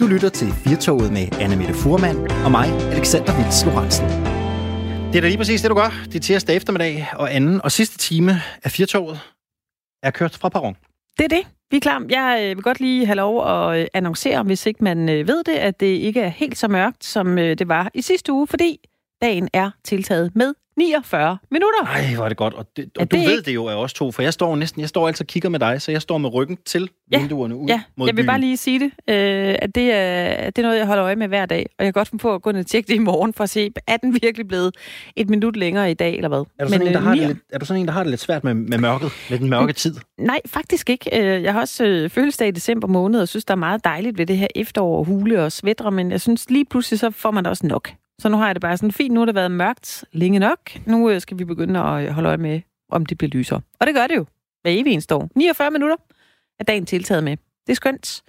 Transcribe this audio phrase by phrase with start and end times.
[0.00, 4.06] Du lytter til Firtoget med Anne Mette Furman og mig, Alexander Vils Lorentzen.
[5.10, 5.90] Det er da lige præcis det, du gør.
[6.04, 8.32] Det er tirsdag eftermiddag, og anden og sidste time
[8.64, 9.20] af Firtoget
[10.02, 10.76] er kørt fra perron.
[11.18, 11.46] Det er det.
[11.70, 12.06] Vi er klar.
[12.10, 15.44] Jeg øh, vil godt lige have lov at øh, annoncere, hvis ikke man øh, ved
[15.44, 18.80] det, at det ikke er helt så mørkt, som det var i sidste uge, fordi
[19.22, 21.84] dagen er tiltaget med 49 minutter.
[21.84, 22.54] Nej, hvor er det godt.
[22.54, 23.42] Og, det, og du det ved ikke?
[23.42, 25.58] det jo af os to, for jeg står næsten, jeg står altså og kigger med
[25.58, 27.82] dig, så jeg står med ryggen til ja, vinduerne ud ja.
[27.96, 28.26] mod jeg vil byen.
[28.26, 31.28] bare lige sige det, øh, at det er, det er noget, jeg holder øje med
[31.28, 31.66] hver dag.
[31.78, 33.44] Og jeg kan godt finde på at gå ned og tjekke det i morgen, for
[33.44, 34.74] at se, er den virkelig blevet
[35.16, 36.38] et minut længere i dag, eller hvad?
[36.58, 37.92] Er du sådan, Men, en, der øh, har det lidt, er du sådan en, der
[37.92, 39.12] har det lidt svært med, med mørket?
[39.30, 39.94] Med den mørke tid?
[40.18, 41.20] Nej, faktisk ikke.
[41.20, 44.18] Øh, jeg har også øh, fødselsdag i december måned, og synes, der er meget dejligt
[44.18, 47.44] ved det her efterår, hule og svætter, men jeg synes lige pludselig, så får man
[47.44, 47.92] da også nok.
[48.20, 50.58] Så nu har jeg det bare sådan, fint, nu har det været mørkt længe nok.
[50.86, 52.60] Nu øh, skal vi begynde at øh, holde øje med,
[52.90, 53.60] om det bliver lysere.
[53.80, 54.26] Og det gør det jo.
[54.62, 55.28] Hver evig eneste år.
[55.36, 55.96] 49 minutter
[56.58, 57.36] er dagen tiltaget med.
[57.66, 58.22] Det er skønt.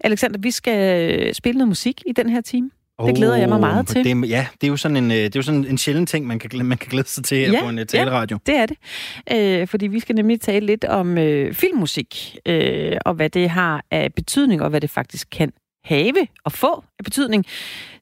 [0.00, 2.70] Alexander, vi skal øh, spille noget musik i den her time.
[3.06, 4.04] Det glæder jeg mig meget til.
[4.04, 6.38] Det, ja, det er jo sådan en, det er jo sådan en sjælden ting, man
[6.38, 8.38] kan, man kan glæde sig til ja, på en taleradio.
[8.48, 9.60] Ja, det er det.
[9.60, 13.84] Øh, fordi vi skal nemlig tale lidt om øh, filmmusik, øh, og hvad det har
[13.90, 15.52] af betydning, og hvad det faktisk kan
[15.84, 17.46] have og få af betydning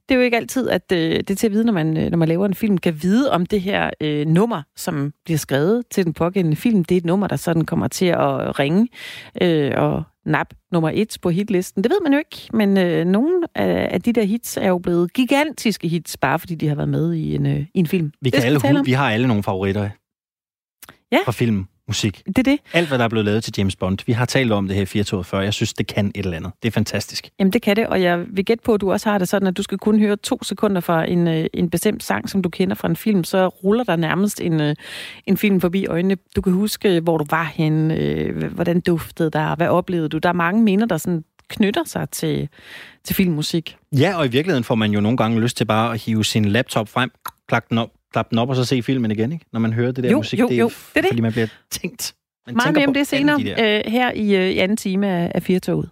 [0.09, 2.11] det er jo ikke altid, at øh, det er til at vide, når man, øh,
[2.11, 5.85] når man laver en film, kan vide om det her øh, nummer, som bliver skrevet
[5.91, 8.89] til den pågældende film, det er et nummer, der sådan kommer til at ringe
[9.43, 11.85] øh, og nap nummer et på hitlisten.
[11.85, 14.79] Det ved man jo ikke, men øh, nogle af, af de der hits er jo
[14.79, 18.13] blevet gigantiske hits, bare fordi de har været med i en, øh, i en film.
[18.21, 19.91] Vi, kan alle, vi har alle nogle favoritter
[21.13, 21.19] ja.
[21.25, 22.23] fra film musik.
[22.27, 22.59] Det er det.
[22.73, 23.99] Alt, hvad der er blevet lavet til James Bond.
[24.07, 25.41] Vi har talt om det her i 4 før.
[25.41, 26.53] Jeg synes, det kan et eller andet.
[26.63, 27.29] Det er fantastisk.
[27.39, 29.49] Jamen, det kan det, og jeg vil gætte på, at du også har det sådan,
[29.49, 32.49] at du skal kun høre to sekunder fra en, øh, en bestemt sang, som du
[32.49, 34.75] kender fra en film, så ruller der nærmest en, øh,
[35.27, 36.17] en film forbi øjnene.
[36.37, 40.19] Du kan huske, hvor du var henne, øh, hvordan duftede der, hvad oplevede du.
[40.19, 42.49] Der er mange minder, der sådan knytter sig til,
[43.05, 43.77] til filmmusik.
[43.93, 46.45] Ja, og i virkeligheden får man jo nogle gange lyst til bare at hive sin
[46.45, 47.11] laptop frem,
[47.49, 49.45] klakke den op, klappe den op og så se filmen igen, ikke?
[49.53, 50.41] Når man hører det der jo, musik.
[50.41, 51.09] Jo, det er, jo, det er det.
[51.09, 52.15] Fordi man bliver tænkt.
[52.47, 55.33] Man Meget mere om det senere de øh, her i, øh, i anden time af,
[55.35, 55.91] af Firtoget.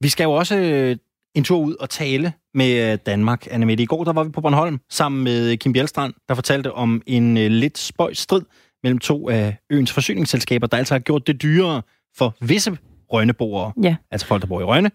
[0.00, 0.96] Vi skal jo også øh,
[1.34, 3.82] en tur ud og tale med øh, Danmark, Anne Mette.
[3.82, 7.36] I går der var vi på Bornholm sammen med Kim Bjelstrand, der fortalte om en
[7.36, 8.42] øh, lidt spøjs strid
[8.82, 11.82] mellem to af øens forsyningsselskaber, der altså har gjort det dyrere
[12.16, 12.76] for visse
[13.12, 13.96] røgneboere, ja.
[14.10, 14.90] altså folk, der bor i Rønne,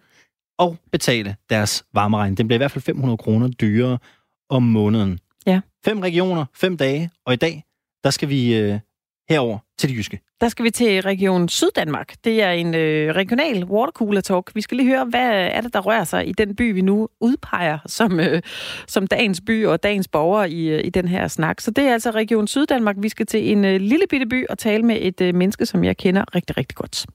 [0.59, 2.37] og betale deres varmeregning.
[2.37, 3.97] Den bliver i hvert fald 500 kroner dyrere
[4.49, 5.19] om måneden.
[5.85, 7.63] Fem regioner, fem dage, og i dag,
[8.03, 8.79] der skal vi øh,
[9.29, 10.19] herover til det jyske.
[10.41, 12.13] Der skal vi til Region Syddanmark.
[12.23, 14.51] Det er en øh, regional watercooler talk.
[14.55, 17.09] Vi skal lige høre, hvad er det, der rører sig i den by, vi nu
[17.19, 18.41] udpeger som, øh,
[18.87, 21.61] som dagens by og dagens borger i, øh, i den her snak.
[21.61, 22.95] Så det er altså Region Syddanmark.
[22.99, 25.83] Vi skal til en øh, lille bitte by og tale med et øh, menneske, som
[25.83, 27.05] jeg kender rigtig, rigtig godt.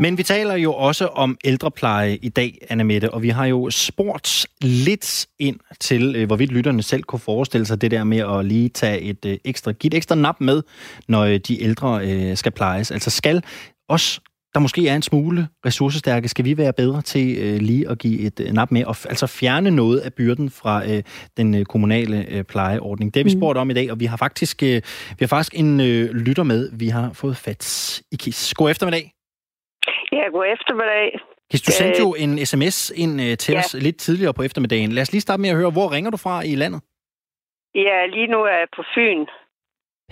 [0.00, 3.70] Men vi taler jo også om ældrepleje i dag, Anna Mette, og vi har jo
[3.70, 8.44] spurgt lidt ind til, øh, hvorvidt lytterne selv kunne forestille sig det der med at
[8.44, 10.62] lige tage et øh, ekstra, give et ekstra nap med,
[11.08, 12.90] når øh, de ældre skal plejes.
[12.90, 13.42] Altså skal
[13.88, 14.20] os
[14.56, 18.20] der måske er en smule ressourcestærke, skal vi være bedre til øh, lige at give
[18.20, 21.02] et øh, nap med, og altså fjerne noget af byrden fra øh,
[21.36, 23.14] den øh, kommunale øh, plejeordning.
[23.14, 23.40] Det har vi mm.
[23.40, 26.42] spurgt om i dag, og vi har faktisk, øh, vi har faktisk en øh, lytter
[26.42, 28.54] med, vi har fået fat i KIS.
[28.54, 29.15] God eftermiddag.
[30.12, 31.20] Ja, god eftermiddag.
[31.50, 33.58] Kis, du sendte jo en sms ind uh, til ja.
[33.58, 34.92] os lidt tidligere på eftermiddagen.
[34.92, 36.80] Lad os lige starte med at høre, hvor ringer du fra i landet?
[37.74, 39.26] Ja, lige nu er jeg på Fyn.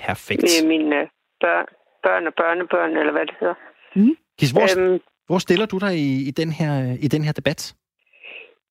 [0.07, 0.43] Perfekt.
[0.43, 0.99] Med mine
[1.41, 1.67] børn,
[2.03, 3.55] børn og børnebørn, eller hvad det hedder.
[3.97, 4.17] Mm.
[4.39, 6.73] Kis, hvor, øhm, hvor stiller du dig i, i, den her,
[7.07, 7.75] i den her debat?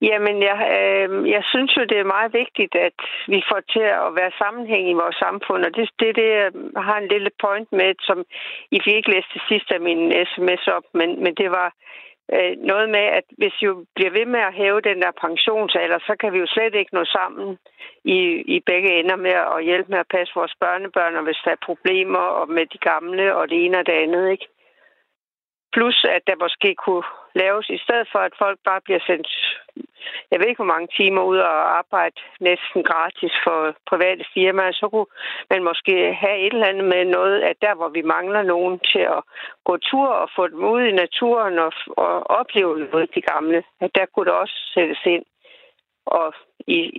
[0.09, 4.09] Jamen, jeg, øh, jeg synes jo, det er meget vigtigt, at vi får til at
[4.19, 6.51] være sammenhæng i vores samfund, og det er det, det, jeg
[6.87, 8.17] har en lille point med, som
[8.71, 11.69] I fik ikke læst til sidst af min sms op, men, men det var
[12.35, 16.13] øh, noget med, at hvis vi bliver ved med at hæve den der pensionsalder, så
[16.19, 17.57] kan vi jo slet ikke nå sammen
[18.03, 18.19] i,
[18.55, 21.65] i begge ender med at hjælpe med at passe vores børnebørn, og hvis der er
[21.69, 24.47] problemer og med de gamle og det ene og det andet, ikke?
[25.73, 27.03] Plus, at der måske kunne
[27.35, 29.27] laves, i stedet for at folk bare bliver sendt,
[30.31, 34.89] jeg ved ikke hvor mange timer ud og arbejde næsten gratis for private firmaer, så
[34.89, 35.11] kunne
[35.49, 39.03] man måske have et eller andet med noget, at der hvor vi mangler nogen til
[39.17, 39.21] at
[39.63, 43.91] gå tur og få dem ud i naturen og, og opleve noget, de gamle, at
[43.95, 45.25] der kunne det også sættes ind.
[46.05, 46.33] Og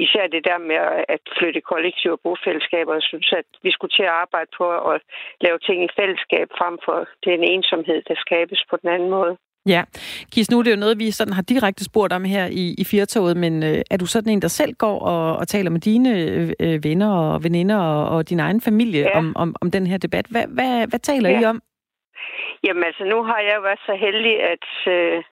[0.04, 2.92] især det der med at flytte kollektive bofællesskaber.
[2.94, 5.00] Jeg synes, at vi skulle til at arbejde på at
[5.40, 9.36] lave ting i fællesskab frem for den ensomhed, der skabes på den anden måde.
[9.66, 9.82] Ja,
[10.32, 12.84] Kis, nu er det jo noget, vi sådan har direkte spurgt om her i, i
[12.84, 16.10] Firtoget, men øh, er du sådan en, der selv går og, og taler med dine
[16.60, 19.18] øh, venner og veninder og, og din egen familie ja.
[19.18, 20.26] om, om, om den her debat?
[20.30, 21.40] Hvad, hvad, hvad taler ja.
[21.40, 21.62] I om?
[22.64, 25.22] Jamen altså, nu har jeg jo været så heldig, at, øh,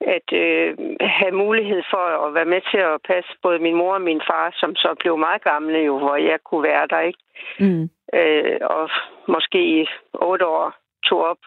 [0.00, 4.02] at øh, have mulighed for at være med til at passe både min mor og
[4.02, 7.18] min far, som så blev meget gamle jo, hvor jeg kunne være der, ikke?
[7.60, 7.90] Mm.
[8.14, 8.90] Øh, og
[9.28, 10.74] måske i otte år
[11.08, 11.42] tog op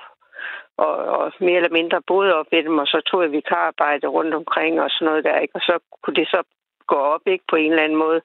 [0.78, 4.34] og, og mere eller mindre boede op ved dem, og så tog jeg vikararbejde rundt
[4.34, 5.56] omkring og sådan noget der, ikke?
[5.56, 6.44] Og så kunne det så
[6.88, 7.44] gå op, ikke?
[7.50, 8.22] På en eller anden måde.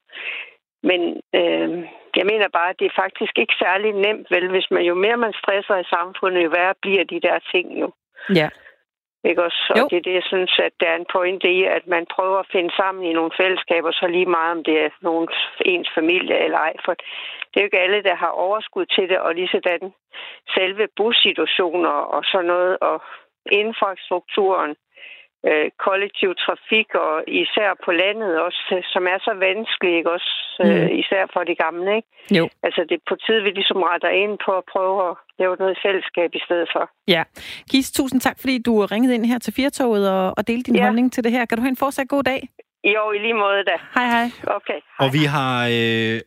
[0.82, 1.00] Men
[1.34, 1.70] øh,
[2.16, 4.50] jeg mener bare, at det er faktisk ikke særlig nemt, vel?
[4.50, 7.92] Hvis man jo mere man stresser i samfundet, jo værre bliver de der ting jo.
[8.34, 8.48] Ja.
[9.28, 9.62] Ikke også?
[9.70, 9.88] Og jo.
[9.90, 12.50] det er det, jeg synes, at der er en pointe i, at man prøver at
[12.52, 15.28] finde sammen i nogle fællesskaber, så lige meget om det er nogen,
[15.64, 16.74] ens familie eller ej.
[16.84, 16.94] For
[17.50, 19.92] det er jo ikke alle, der har overskud til det, og lige sådan
[20.54, 23.02] selve bussituationer og sådan noget, og
[23.52, 24.76] infrastrukturen
[25.48, 28.62] øh, kollektiv trafik, og især på landet også,
[28.92, 30.10] som er så vanskelig, ikke?
[30.16, 30.32] også
[30.64, 30.98] øh, mm.
[31.02, 31.90] især for de gamle.
[31.98, 32.08] Ikke?
[32.38, 32.44] Jo.
[32.66, 35.76] Altså det er på tide, vi ligesom retter ind på at prøve at lave noget
[35.84, 36.84] fællesskab i stedet for.
[37.14, 37.22] Ja.
[37.70, 40.84] Kis, tusind tak, fordi du ringede ind her til Firtoget og, og delte din ja.
[40.84, 41.44] holdning til det her.
[41.44, 42.40] Kan du have en fortsat god dag?
[42.84, 43.76] Jo, i lige måde da.
[43.94, 44.26] Hej, hej.
[44.46, 44.78] Okay.
[44.98, 45.06] Hej.
[45.06, 46.20] Og vi har øh,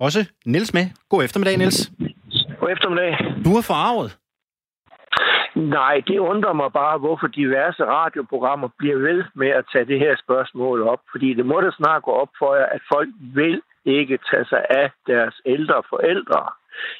[0.00, 0.86] også Niels med.
[1.08, 1.80] God eftermiddag, Niels.
[2.60, 3.12] God eftermiddag.
[3.44, 4.18] Du er forarvet.
[5.58, 10.16] Nej, det undrer mig bare, hvorfor diverse radioprogrammer bliver ved med at tage det her
[10.24, 11.00] spørgsmål op.
[11.10, 14.66] Fordi det må da snart gå op for jer, at folk vil ikke tage sig
[14.70, 16.40] af deres ældre forældre.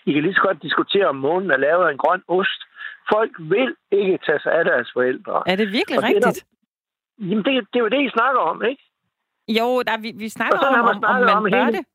[0.06, 2.60] I kan lige så godt diskutere, om månen er lavet af en grøn ost.
[3.12, 5.42] Folk vil ikke tage sig af deres forældre.
[5.46, 6.26] Er det virkelig Og rigtigt?
[6.26, 6.44] Det
[7.18, 8.82] der, jamen, det, det er jo det, I snakker om, ikke?
[9.48, 11.78] Jo, der, vi, vi snakker om, man, om, om man om bør hele...
[11.78, 11.86] det.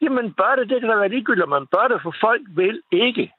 [0.00, 2.82] Jamen, bør det, det kan da være ligegyldigt, om man bør det, for folk vil
[2.92, 3.32] ikke.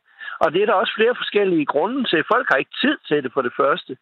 [0.43, 2.29] Og det er der også flere forskellige grunde til.
[2.33, 3.97] Folk har ikke tid til det for det første.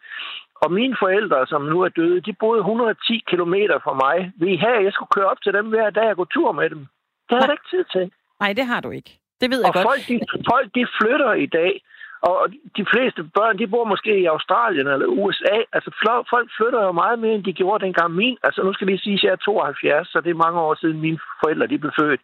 [0.64, 3.56] Og mine forældre, som nu er døde, de boede 110 km
[3.86, 4.32] fra mig.
[4.44, 6.82] Vi have, jeg skulle køre op til dem hver dag og gå tur med dem.
[7.30, 8.12] Det har jeg ikke tid til.
[8.40, 9.12] Nej, det har du ikke.
[9.42, 9.88] Det ved jeg og godt.
[9.92, 10.16] Folk, de,
[10.52, 11.74] folk, de flytter i dag.
[12.22, 12.48] Og
[12.78, 15.56] de fleste børn, de bor måske i Australien eller USA.
[15.74, 15.90] Altså,
[16.30, 18.38] folk flytter jo meget mere, end de gjorde dengang min.
[18.44, 21.02] Altså, nu skal vi sige, at jeg er 72, så det er mange år siden
[21.02, 22.22] mine forældre de blev født.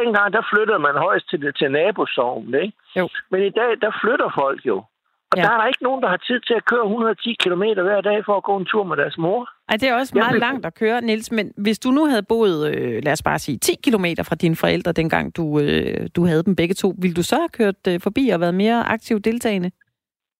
[0.00, 2.76] Dengang, der flyttede man højst til, til nabosovnen, ikke?
[2.96, 3.08] Jo.
[3.30, 4.84] Men i dag, der flytter folk jo.
[5.30, 5.42] Og ja.
[5.42, 8.24] der er der ikke nogen, der har tid til at køre 110 km hver dag
[8.24, 9.48] for at gå en tur med deres mor.
[9.68, 11.32] Ej, det er også meget langt at køre, Niels.
[11.32, 14.56] Men hvis du nu havde boet, øh, lad os bare sige, 10 km fra dine
[14.56, 18.00] forældre, dengang du, øh, du havde dem begge to, ville du så have kørt øh,
[18.00, 19.70] forbi og været mere aktiv deltagende?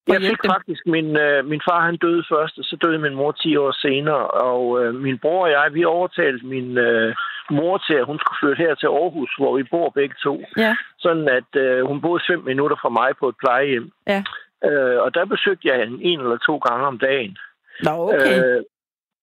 [0.08, 0.50] Jeg fik dem?
[0.54, 3.72] faktisk, min, øh, min far han døde først, og så døde min mor 10 år
[3.72, 4.26] senere.
[4.26, 7.14] Og øh, min bror og jeg, vi overtalte min øh,
[7.50, 10.44] mor til, at hun skulle flytte her til Aarhus, hvor vi bor begge to.
[10.56, 10.76] Ja.
[10.98, 13.90] Sådan at øh, hun boede fem minutter fra mig på et plejehjem.
[14.06, 14.22] Ja.
[14.64, 17.38] Øh, og der besøgte jeg hende en eller to gange om dagen.
[17.82, 18.56] Nå, okay.
[18.56, 18.64] Øh,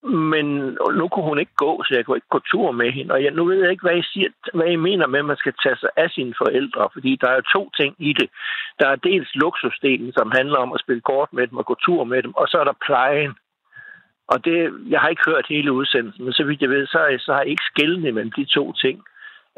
[0.04, 3.14] men nu kunne hun ikke gå, så jeg kunne ikke gå tur med hende.
[3.14, 5.38] Og jeg, nu ved jeg ikke, hvad I, siger, hvad I mener med, at man
[5.38, 6.90] skal tage sig af sine forældre.
[6.94, 8.30] Fordi der er jo to ting i det.
[8.80, 12.04] Der er dels luksusdelen, som handler om at spille kort med dem og gå tur
[12.04, 12.34] med dem.
[12.36, 13.34] Og så er der plejen.
[14.28, 17.34] Og det, jeg har ikke hørt hele udsendelsen, men så vidt jeg ved, så, så
[17.34, 19.04] har jeg ikke skældende mellem de to ting.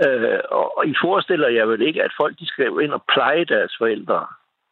[0.06, 3.46] Øh, og, og I forestiller jer vel ikke, at folk de skal ind og pleje
[3.46, 4.26] deres forældre.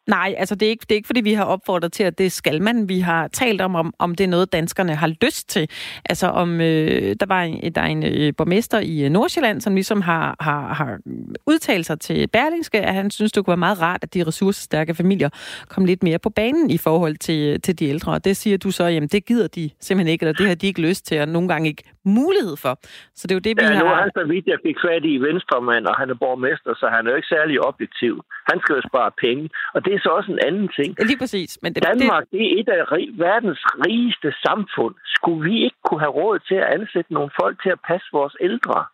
[0.06, 2.32] Nej, altså det er, ikke, det er ikke, fordi vi har opfordret til, at det
[2.32, 2.88] skal man.
[2.88, 5.68] Vi har talt om, om, om det er noget, danskerne har lyst til.
[6.04, 9.74] Altså om, øh, der var en, der er en øh, borgmester i øh, Nordsjælland, som
[9.74, 10.98] ligesom har, har, har
[11.46, 14.94] udtalt sig til Berlingske, at han synes, det kunne være meget rart, at de ressourcestærke
[14.94, 15.28] familier
[15.68, 18.12] kom lidt mere på banen i forhold til, til de ældre.
[18.12, 20.66] Og det siger du så, jamen det gider de simpelthen ikke, eller det har de
[20.66, 22.72] ikke lyst til, og nogle gange ikke mulighed for.
[23.18, 23.84] Så det er jo det, vi ja, har...
[23.84, 26.86] nu er han så vidt, jeg fik fat i Venstremand, og han er borgmester, så
[26.94, 28.14] han er jo ikke særlig objektiv.
[28.50, 30.90] Han skal jo spare penge, og det er så også en anden ting.
[31.10, 31.58] Lige præcis.
[31.62, 32.42] Men det, Danmark det...
[32.44, 32.82] er et af
[33.26, 34.94] verdens rigeste samfund.
[35.16, 38.36] Skulle vi ikke kunne have råd til at ansætte nogle folk til at passe vores
[38.40, 38.84] ældre?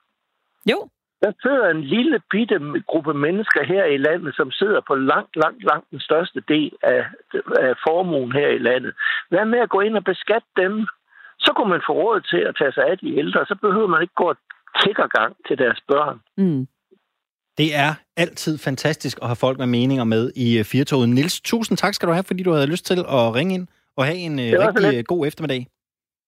[0.73, 0.89] Jo.
[1.23, 5.65] Der sidder en lille bitte gruppe mennesker her i landet, som sidder på langt, langt,
[5.65, 7.07] langt den største del af,
[7.59, 8.93] af formuen her i landet.
[9.29, 10.87] Hvad med at gå ind og beskatte dem?
[11.45, 14.03] Så kunne man få råd til at tage sig af de ældre, så behøver man
[14.03, 14.35] ikke gå
[15.19, 16.21] gang til deres børn.
[16.37, 16.67] Mm.
[17.59, 21.09] Det er altid fantastisk at have folk med meninger med i øh, Firtoget.
[21.09, 24.05] Nils, tusind tak skal du have, fordi du havde lyst til at ringe ind og
[24.05, 25.67] have en øh, rigtig god eftermiddag.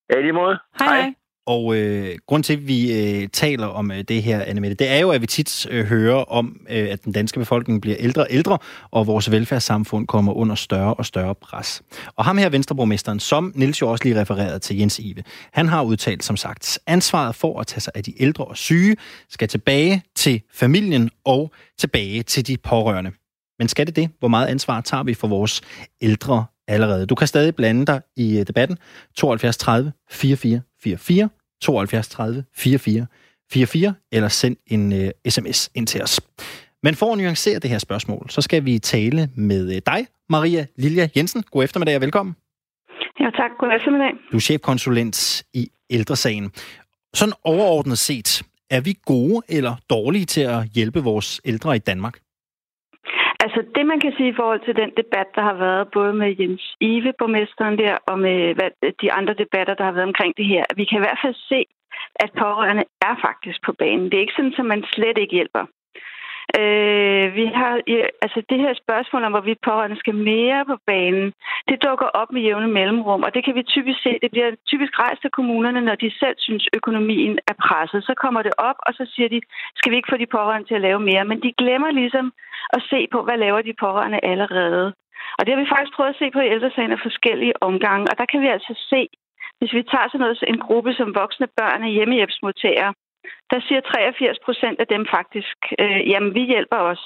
[0.09, 0.57] Ja, i lige måde.
[0.79, 1.13] Hej, hej.
[1.45, 4.99] Og øh, grund til, at vi øh, taler om øh, det her, Annemette, det er
[4.99, 8.27] jo, at vi tit øh, hører om, øh, at den danske befolkning bliver ældre og
[8.29, 8.57] ældre,
[8.91, 11.81] og vores velfærdssamfund kommer under større og større pres.
[12.15, 15.83] Og ham her, Venstreborgmesteren, som Nils jo også lige refererede til Jens Ive, han har
[15.83, 18.95] udtalt som sagt, ansvaret for at tage sig af de ældre og syge
[19.29, 23.11] skal tilbage til familien og tilbage til de pårørende.
[23.59, 24.09] Men skal det det?
[24.19, 25.61] Hvor meget ansvar tager vi for vores
[26.01, 27.05] ældre allerede?
[27.05, 28.77] Du kan stadig blande dig i øh, debatten.
[29.15, 31.29] 72 30 44 44
[31.61, 33.05] 72 30 44
[33.51, 36.21] 44, eller send en uh, sms ind til os.
[36.83, 40.65] Men for at nuancere det her spørgsmål, så skal vi tale med øh, dig, Maria
[40.75, 41.43] Lilja Jensen.
[41.51, 42.35] God eftermiddag og velkommen.
[43.19, 43.51] Ja, tak.
[43.59, 44.11] God eftermiddag.
[44.31, 46.51] Du er chefkonsulent i ældresagen.
[47.13, 52.19] Sådan overordnet set, er vi gode eller dårlige til at hjælpe vores ældre i Danmark?
[53.43, 56.29] Altså det, man kan sige i forhold til den debat, der har været både med
[56.39, 58.71] Jens Ive, borgmesteren der, og med hvad,
[59.01, 61.59] de andre debatter, der har været omkring det her, vi kan i hvert fald se,
[62.15, 64.05] at pårørende er faktisk på banen.
[64.05, 65.65] Det er ikke sådan, at man slet ikke hjælper.
[66.59, 67.73] Øh, vi har,
[68.25, 71.33] altså det her spørgsmål om, hvorvidt pårørende skal mere på banen,
[71.69, 74.93] det dukker op med jævne mellemrum, og det kan vi typisk se, det bliver typisk
[74.99, 78.03] rejst af kommunerne, når de selv synes, økonomien er presset.
[78.03, 79.39] Så kommer det op, og så siger de,
[79.75, 81.25] skal vi ikke få de pårørende til at lave mere?
[81.25, 82.33] Men de glemmer ligesom
[82.75, 84.93] at se på, hvad laver de pårørende allerede.
[85.37, 88.17] Og det har vi faktisk prøvet at se på i ældresagen af forskellige omgange, og
[88.17, 89.01] der kan vi altså se,
[89.59, 92.93] hvis vi tager sådan noget, en gruppe som voksne børn af hjemmehjælpsmodtagere,
[93.51, 97.03] der siger 83 procent af dem faktisk, øh, jamen vi hjælper os.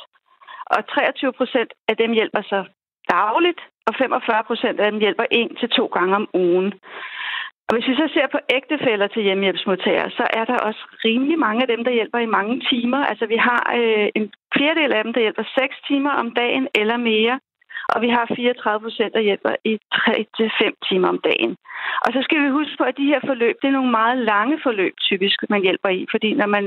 [0.76, 2.66] Og 23 procent af dem hjælper sig
[3.10, 6.74] dagligt, og 45 procent af dem hjælper en til to gange om ugen.
[7.68, 11.62] Og hvis vi så ser på ægtefælder til hjemmehjælpsmodtagere, så er der også rimelig mange
[11.62, 13.02] af dem, der hjælper i mange timer.
[13.06, 16.98] Altså vi har øh, en fjerdedel af dem, der hjælper 6 timer om dagen eller
[16.98, 17.40] mere
[17.94, 21.58] og vi har 34 procent, der hjælper i 3-5 timer om dagen.
[22.06, 24.60] Og så skal vi huske på, at de her forløb, det er nogle meget lange
[24.64, 26.66] forløb typisk, man hjælper i, fordi når man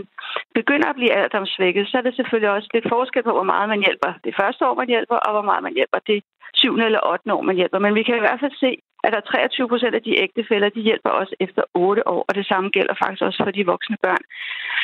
[0.55, 3.83] begynder at blive alderdomssvækket, så er det selvfølgelig også lidt forskel på, hvor meget man
[3.87, 6.21] hjælper det første år, man hjælper, og hvor meget man hjælper det
[6.54, 6.76] 7.
[6.76, 7.35] eller 8.
[7.35, 7.78] år, man hjælper.
[7.78, 8.71] Men vi kan i hvert fald se,
[9.04, 12.35] at der er 23 procent af de ægtefælder, de hjælper også efter 8 år, og
[12.35, 14.25] det samme gælder faktisk også for de voksne børn.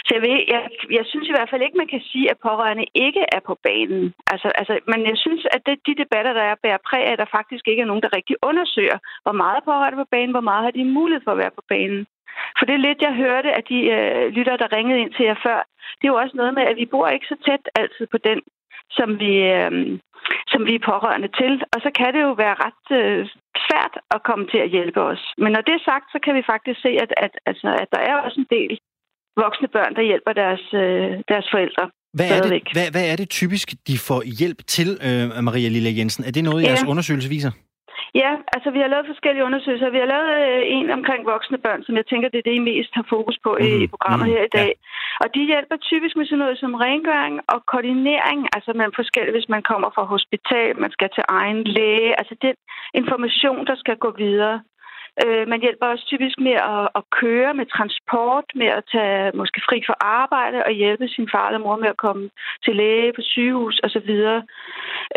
[0.07, 0.63] Så jeg, ved, jeg,
[0.99, 4.15] jeg synes i hvert fald ikke, man kan sige, at pårørende ikke er på banen.
[4.33, 7.19] Altså, altså, men jeg synes, at det, de debatter, der er, bærer præg af, at
[7.19, 10.65] der faktisk ikke er nogen, der rigtig undersøger, hvor meget pårørende på banen, hvor meget
[10.65, 12.07] har de mulighed for at være på banen.
[12.59, 15.39] For det er lidt, jeg hørte at de øh, lytter, der ringede ind til jer
[15.47, 15.59] før.
[15.99, 18.39] Det er jo også noget med, at vi bor ikke så tæt altid på den,
[18.99, 19.73] som vi, øh,
[20.53, 21.53] som vi er pårørende til.
[21.75, 23.21] Og så kan det jo være ret øh,
[23.67, 25.23] svært at komme til at hjælpe os.
[25.43, 28.03] Men når det er sagt, så kan vi faktisk se, at, at, altså, at der
[28.11, 28.73] er også en del
[29.45, 31.85] voksne børn, der hjælper deres, øh, deres forældre.
[32.19, 35.91] Hvad er, det, hvad, hvad er det typisk, de får hjælp til, øh, Maria Lille
[35.99, 36.25] Jensen?
[36.29, 36.91] Er det noget, jeres ja.
[36.91, 37.53] undersøgelse viser?
[38.15, 39.95] Ja, altså vi har lavet forskellige undersøgelser.
[39.97, 42.69] Vi har lavet øh, en omkring voksne børn, som jeg tænker, det er det, I
[42.71, 43.67] mest har fokus på mm.
[43.67, 43.89] i mhm.
[43.93, 44.33] programmet mm.
[44.35, 44.73] her i dag.
[44.75, 45.23] Ja.
[45.23, 49.53] Og de hjælper typisk med sådan noget som rengøring og koordinering, altså man forskelligt, hvis
[49.55, 52.57] man kommer fra hospital, man skal til egen læge, altså den
[53.01, 54.57] information, der skal gå videre.
[55.25, 59.61] Øh, man hjælper også typisk med at, at køre med transport, med at tage måske
[59.69, 62.25] fri for arbejde og hjælpe sin far eller mor med at komme
[62.65, 64.11] til læge på sygehus osv.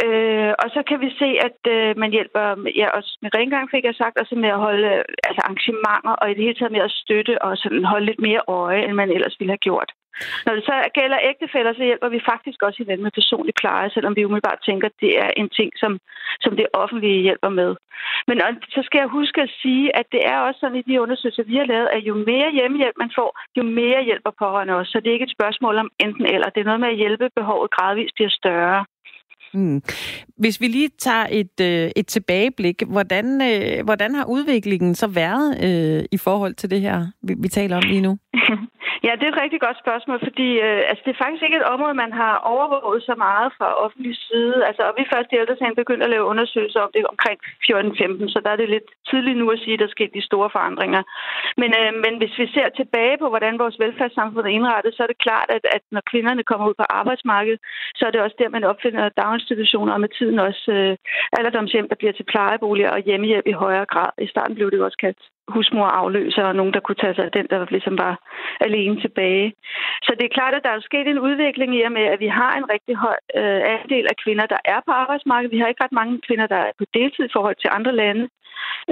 [0.03, 3.85] Øh, og så kan vi se, at øh, man hjælper ja, også med rengøring, fik
[3.85, 4.89] jeg sagt, og så med at holde
[5.27, 8.41] altså arrangementer og i det hele taget med at støtte og sådan holde lidt mere
[8.47, 9.91] øje, end man ellers ville have gjort.
[10.45, 14.15] Når det så gælder ægtefælder, så hjælper vi faktisk også hinanden med personlig pleje, selvom
[14.15, 15.99] vi umiddelbart tænker, at det er en ting, som,
[16.43, 17.71] som det offentlige hjælper med.
[18.27, 18.37] Men
[18.75, 21.55] så skal jeg huske at sige, at det er også sådan i de undersøgelser, vi
[21.55, 24.91] har lavet, at jo mere hjemmehjælp man får, jo mere hjælper pårørende også.
[24.91, 26.49] Så det er ikke et spørgsmål om enten eller.
[26.49, 28.85] Det er noget med, at hjælpebehovet gradvist bliver større.
[29.53, 29.81] Mm.
[30.37, 35.47] Hvis vi lige tager et, øh, et tilbageblik, hvordan, øh, hvordan har udviklingen så været
[35.65, 38.17] øh, i forhold til det her, vi, vi taler om lige nu?
[39.05, 41.71] Ja, det er et rigtig godt spørgsmål, fordi øh, altså, det er faktisk ikke et
[41.73, 44.57] område, man har overvåget så meget fra offentlig side.
[44.67, 48.37] Altså, og vi først i ældresagen begyndte at lave undersøgelser om det omkring 14-15, så
[48.43, 51.01] der er det lidt tidligt nu at sige, at der skete de store forandringer.
[51.61, 55.09] Men, øh, men hvis vi ser tilbage på, hvordan vores velfærdssamfund er indrettet, så er
[55.11, 57.59] det klart, at, at når kvinderne kommer ud på arbejdsmarkedet,
[57.97, 59.03] så er det også der, man opfinder
[59.39, 60.97] daginstitutioner, og med tiden også øh,
[61.37, 64.11] alderdomshjem, der bliver til plejeboliger og hjemmehjælp i højere grad.
[64.21, 65.21] I starten blev det jo også kaldt
[65.53, 68.15] husmor afløser, og nogen, der kunne tage sig af den, der ligesom var
[68.67, 69.53] alene tilbage.
[70.05, 72.27] Så det er klart, at der er sket en udvikling i og med, at vi
[72.27, 75.53] har en rigtig høj øh, andel af kvinder, der er på arbejdsmarkedet.
[75.55, 78.25] Vi har ikke ret mange kvinder, der er på deltid i forhold til andre lande.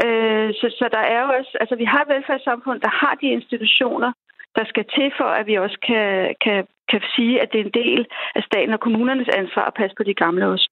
[0.03, 3.27] Øh, så, så der er jo også, altså vi har et velfærdssamfund, der har de
[3.37, 4.11] institutioner,
[4.57, 6.59] der skal til for, at vi også kan, kan,
[6.91, 10.03] kan sige, at det er en del af staten og kommunernes ansvar at passe på
[10.03, 10.69] de gamle også.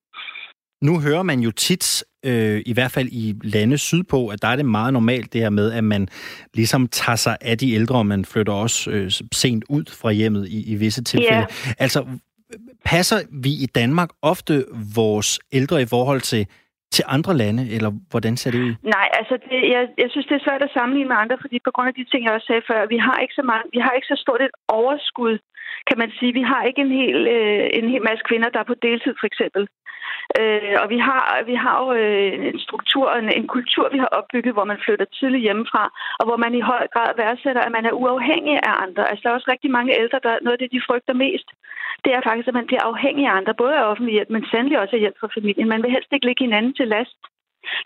[0.82, 4.56] Nu hører man jo tit, øh, i hvert fald i lande sydpå, at der er
[4.56, 6.08] det meget normalt det her med, at man
[6.54, 10.48] ligesom tager sig af de ældre, og man flytter også øh, sent ud fra hjemmet
[10.48, 11.48] i, i visse tilfælde.
[11.52, 11.76] Yeah.
[11.80, 12.00] Altså,
[12.86, 16.48] passer vi i Danmark ofte vores ældre i forhold til
[16.96, 18.74] til andre lande, eller hvordan ser det ud?
[18.96, 21.72] Nej, altså det, jeg, jeg synes, det er svært at sammenligne med andre, fordi på
[21.76, 23.94] grund af de ting, jeg også sagde før, vi har ikke så, mange, vi har
[23.98, 25.36] ikke så stort et overskud,
[25.88, 26.34] kan man sige.
[26.34, 29.28] Vi har ikke en hel, øh, en hel masse kvinder, der er på deltid, for
[29.32, 29.64] eksempel.
[30.40, 34.12] Øh, og vi har, vi har jo øh, en struktur, en, en kultur, vi har
[34.20, 35.84] opbygget, hvor man flytter tidligt hjemmefra,
[36.20, 39.10] og hvor man i høj grad værdsætter, at man er uafhængig af andre.
[39.10, 41.50] Altså, der er også rigtig mange ældre, der noget af det, de frygter mest,
[42.04, 44.80] det er faktisk, at man bliver afhængig af andre, både af offentlig hjælp, men sandelig
[44.80, 45.68] også af hjælp fra familien.
[45.70, 47.18] Man vil helst ikke ligge hinanden til last.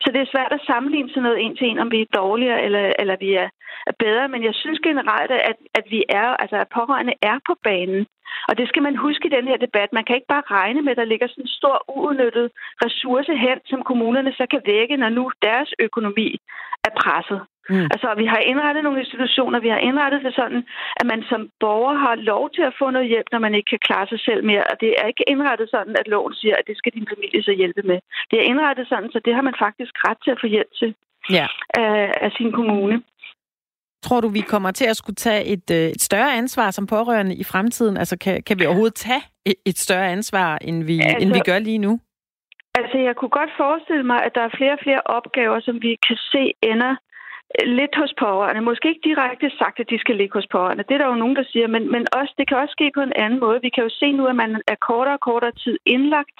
[0.01, 2.63] Så det er svært at sammenligne sådan noget en til en, om vi er dårligere
[2.65, 3.49] eller, eller vi er,
[3.89, 4.27] er bedre.
[4.29, 8.05] Men jeg synes generelt, at, at vi er, altså at pårørende er på banen.
[8.49, 9.89] Og det skal man huske i den her debat.
[9.93, 12.51] Man kan ikke bare regne med, at der ligger sådan en stor uudnyttet
[12.85, 16.29] ressource hen, som kommunerne så kan vække, når nu deres økonomi
[16.87, 17.41] er presset.
[17.69, 17.87] Mm.
[17.93, 20.61] Altså, vi har indrettet nogle institutioner, vi har indrettet det sådan,
[20.99, 23.85] at man som borger har lov til at få noget hjælp, når man ikke kan
[23.87, 24.63] klare sig selv mere.
[24.71, 27.53] Og det er ikke indrettet sådan, at loven siger, at det skal din familie så
[27.61, 27.99] hjælpe med.
[28.31, 30.89] Det er indrettet sådan, så det har man faktisk ret til at få hjælp til
[31.37, 31.47] ja.
[31.83, 32.95] af, af sin kommune.
[34.03, 37.35] Tror du, vi kommer til at skulle tage et, øh, et større ansvar som pårørende
[37.35, 37.97] i fremtiden?
[37.97, 41.39] Altså, kan, kan vi overhovedet tage et, et større ansvar, end vi, altså, end vi
[41.45, 41.99] gør lige nu?
[42.79, 45.91] Altså, jeg kunne godt forestille mig, at der er flere og flere opgaver, som vi
[46.07, 46.95] kan se ender
[47.55, 48.61] Øh, lidt hos pårørende.
[48.61, 50.83] Måske ikke direkte sagt, at de skal ligge hos pårørende.
[50.87, 53.01] Det er der jo nogen, der siger, men, men også, det kan også ske på
[53.01, 53.59] en anden måde.
[53.61, 56.39] Vi kan jo se nu, at man er kortere og kortere tid indlagt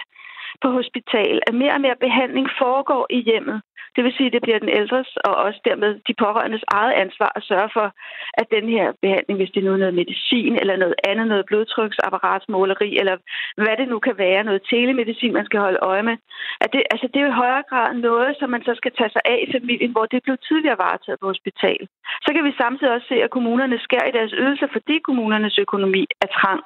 [0.63, 3.61] på hospital, at mere og mere behandling foregår i hjemmet.
[3.95, 7.31] Det vil sige, at det bliver den ældres og også dermed de pårørendes eget ansvar
[7.35, 7.87] at sørge for,
[8.39, 12.89] at den her behandling, hvis det nu er noget medicin eller noget andet, noget blodtryksapparatsmåleri,
[13.01, 13.15] eller
[13.63, 16.15] hvad det nu kan være, noget telemedicin, man skal holde øje med,
[16.63, 19.21] at det, altså, det er i højere grad noget, som man så skal tage sig
[19.25, 21.81] af i familien, hvor det blev tidligere varetaget på hospital.
[22.25, 26.03] Så kan vi samtidig også se, at kommunerne skærer i deres ydelser, fordi kommunernes økonomi
[26.23, 26.61] er trang.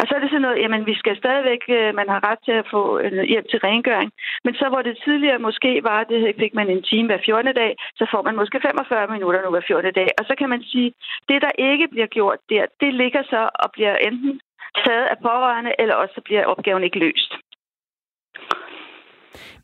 [0.00, 2.56] Og så er det sådan noget, jamen vi skal stadigvæk, øh, man har ret til
[2.62, 4.10] at få øh, hjælp til rengøring,
[4.44, 7.54] men så hvor det tidligere måske var, det fik man en time hver 14.
[7.62, 9.92] dag, så får man måske 45 minutter nu hver 14.
[10.00, 10.08] dag.
[10.18, 10.90] Og så kan man sige,
[11.28, 14.40] det der ikke bliver gjort der, det ligger så og bliver enten
[14.84, 17.32] taget af pårørende, eller også så bliver opgaven ikke løst.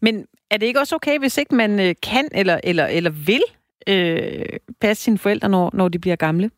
[0.01, 3.45] Men er det ikke også okay, hvis ikke man øh, kan eller, eller, eller vil
[3.93, 6.51] øh, passe sine forældre, når, når de bliver gamle?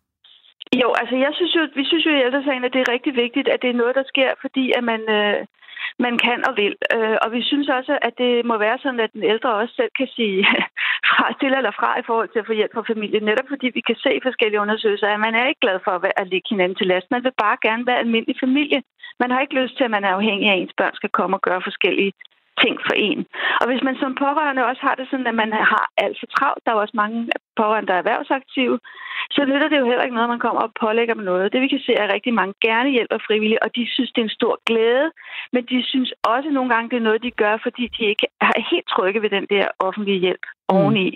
[0.77, 3.49] Jo, altså jeg synes jo, vi synes jo i ældresagen, at det er rigtig vigtigt,
[3.49, 5.47] at det er noget, der sker, fordi at man, øh,
[5.99, 6.75] man kan og vil.
[6.95, 9.91] Øh, og vi synes også, at det må være sådan, at den ældre også selv
[9.99, 10.47] kan sige
[11.11, 13.25] fra til eller fra i forhold til at få hjælp fra familien.
[13.25, 16.03] Netop fordi vi kan se i forskellige undersøgelser, at man er ikke glad for at,
[16.03, 17.07] være, at ligge hinanden til last.
[17.11, 18.83] Man vil bare gerne være almindelig familie.
[19.21, 21.37] Man har ikke lyst til, at man er afhængig af, at ens børn skal komme
[21.37, 22.13] og gøre forskellige
[22.63, 23.21] ting for en.
[23.61, 26.63] Og hvis man som pårørende også har det sådan, at man har alt for travlt,
[26.65, 27.19] der er også mange
[27.57, 28.79] pårørende, der er erhvervsaktive,
[29.31, 31.53] så nytter det jo heller ikke noget, man kommer og pålægger dem noget.
[31.53, 34.21] Det vi kan se er, at rigtig mange gerne hjælper frivillige, og de synes, det
[34.21, 35.11] er en stor glæde,
[35.53, 38.71] men de synes også nogle gange, det er noget, de gør, fordi de ikke er
[38.71, 40.77] helt trygge ved den der offentlige hjælp mm.
[40.77, 41.09] oveni.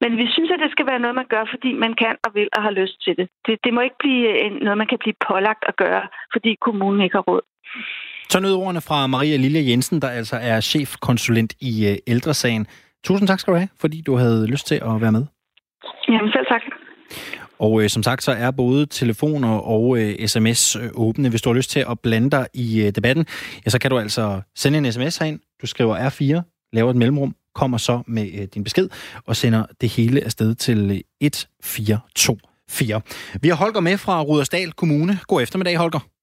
[0.00, 2.48] Men vi synes, at det skal være noget, man gør, fordi man kan og vil
[2.56, 3.28] og har lyst til det.
[3.46, 7.16] Det, det må ikke blive noget, man kan blive pålagt at gøre, fordi kommunen ikke
[7.16, 7.42] har råd.
[8.30, 12.66] Så nød ordene fra Maria Lille Jensen, der altså er chefkonsulent i øh, Ældresagen.
[13.04, 15.24] Tusind tak skal du have, fordi du havde lyst til at være med.
[16.08, 16.60] Jamen selv tak.
[17.58, 21.28] Og øh, som sagt, så er både telefoner og øh, sms øh, åbne.
[21.28, 23.26] Hvis du har lyst til at blande dig i øh, debatten,
[23.64, 25.40] ja, så kan du altså sende en sms herind.
[25.62, 28.88] Du skriver R4, laver et mellemrum, kommer så med øh, din besked
[29.26, 32.96] og sender det hele afsted til 1424.
[32.96, 33.00] Øh,
[33.42, 35.18] Vi har Holger med fra Rudersdal Kommune.
[35.28, 36.17] God eftermiddag, Holger.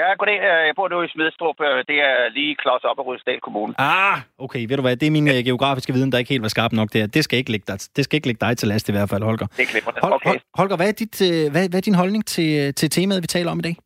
[0.00, 0.38] Ja, goddag.
[0.48, 1.58] Øh, jeg bor nu i Smidstrup.
[1.68, 3.72] Øh, det er lige klods op af Rødsdal Kommune.
[3.78, 4.62] Ah, okay.
[4.68, 4.96] Ved du hvad?
[4.96, 7.06] Det er min øh, geografiske viden, der ikke helt var skarp nok der.
[7.06, 9.22] Det skal ikke ligge dig, det skal ikke ligge dig til last i hvert fald,
[9.22, 9.46] Holger.
[9.46, 10.00] Det klipper det.
[10.02, 10.36] Okay.
[10.54, 11.18] Holger, hvad er, dit,
[11.52, 13.76] hvad, hvad er din holdning til, til temaet, vi taler om i dag?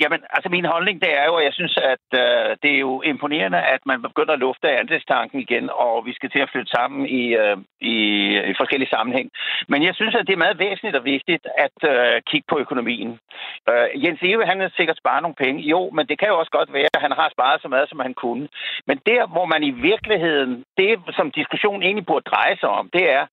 [0.00, 3.02] Jamen, altså min holdning, det er jo, at jeg synes, at øh, det er jo
[3.02, 7.06] imponerende, at man begynder at lufte andelstanken igen, og vi skal til at flytte sammen
[7.06, 7.96] i, øh, i,
[8.50, 9.30] i forskellige sammenhæng.
[9.68, 13.18] Men jeg synes, at det er meget væsentligt og vigtigt at øh, kigge på økonomien.
[13.70, 15.62] Øh, Jens Eve, han har sikkert sparet nogle penge.
[15.62, 18.00] Jo, men det kan jo også godt være, at han har sparet så meget, som
[18.00, 18.48] han kunne.
[18.86, 23.12] Men der, hvor man i virkeligheden, det som diskussionen egentlig burde dreje sig om, det
[23.12, 23.26] er,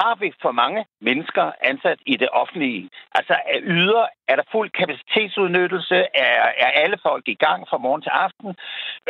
[0.00, 2.90] har vi for mange mennesker ansat i det offentlige?
[3.14, 5.96] Altså yder, er der fuld kapacitetsudnyttelse?
[6.14, 8.48] Er, er alle folk i gang fra morgen til aften?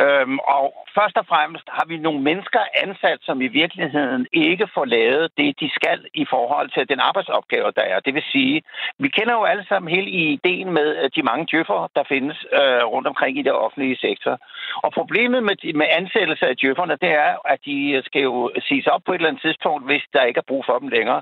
[0.03, 0.65] Øhm, og
[0.97, 5.59] først og fremmest har vi nogle mennesker ansat, som i virkeligheden ikke får lavet det,
[5.59, 7.99] de skal i forhold til den arbejdsopgave, der er.
[7.99, 8.63] Det vil sige,
[8.99, 12.83] vi kender jo alle sammen hele ideen med øh, de mange djøffer, der findes øh,
[12.93, 14.39] rundt omkring i det offentlige sektor.
[14.83, 19.01] Og problemet med, med ansættelse af djøfferne, det er, at de skal jo siges op
[19.05, 21.21] på et eller andet tidspunkt, hvis der ikke er brug for dem længere.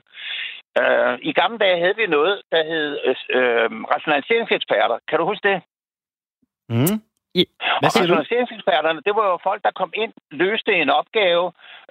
[0.80, 2.98] Øh, I gamle dage havde vi noget, der hed
[3.30, 4.98] øh, rationaliseringseksperter.
[5.08, 5.62] Kan du huske det?
[6.70, 6.98] Mm.
[7.80, 8.14] Hvad siger du?
[8.14, 11.46] Rationaliseringseksperterne, det var jo folk, der kom ind, løste en opgave,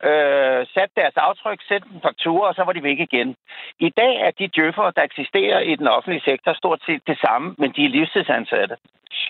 [0.09, 3.37] øh, satte deres aftryk, sendte en faktura, og så var de væk igen.
[3.79, 7.55] I dag er de djøffer, der eksisterer i den offentlige sektor, stort set det samme,
[7.59, 8.77] men de er livstidsansatte.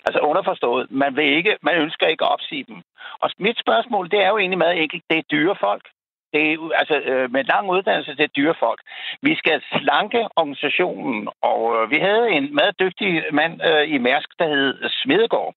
[0.05, 2.81] Altså underforstået, man, vil ikke, man ønsker ikke at opsige dem.
[3.19, 5.03] Og mit spørgsmål, det er jo egentlig meget enkelt.
[5.09, 5.85] Det er dyre folk.
[6.33, 8.79] Det er, altså, øh, med lang uddannelse, det er dyre folk.
[9.21, 14.29] Vi skal slanke organisationen, og øh, vi havde en meget dygtig mand øh, i Mærsk,
[14.39, 15.53] der hed Smedegaard.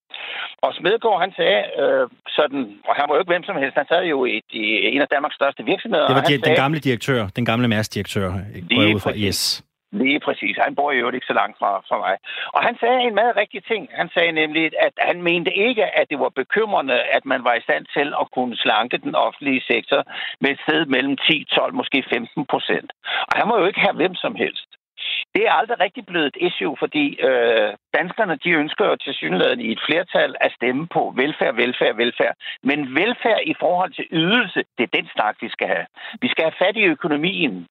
[0.65, 2.05] Og Smedegaard, han sagde øh,
[2.39, 5.01] sådan, og han var jo ikke hvem som helst, han sad jo i, i en
[5.07, 6.07] af Danmarks største virksomheder.
[6.07, 8.29] Det var de, den gamle direktør, den gamle Mærsk-direktør,
[8.79, 9.13] ud fra.
[9.27, 9.65] Yes.
[10.03, 10.57] Lige præcis.
[10.67, 12.17] Han bor jo ikke så langt fra, fra mig.
[12.57, 13.83] Og han sagde en meget rigtig ting.
[14.01, 17.67] Han sagde nemlig, at han mente ikke, at det var bekymrende, at man var i
[17.67, 20.01] stand til at kunne slanke den offentlige sektor
[20.41, 22.93] med et sted mellem 10, 12, måske 15 procent.
[23.29, 24.69] Og han må jo ikke have hvem som helst.
[25.35, 29.61] Det er aldrig rigtig blevet et issue, fordi øh, danskerne de ønsker jo til synligheden
[29.61, 32.35] i et flertal at stemme på velfærd, velfærd, velfærd.
[32.63, 35.87] Men velfærd i forhold til ydelse, det er den snak, vi skal have.
[36.23, 37.67] Vi skal have fat i økonomien.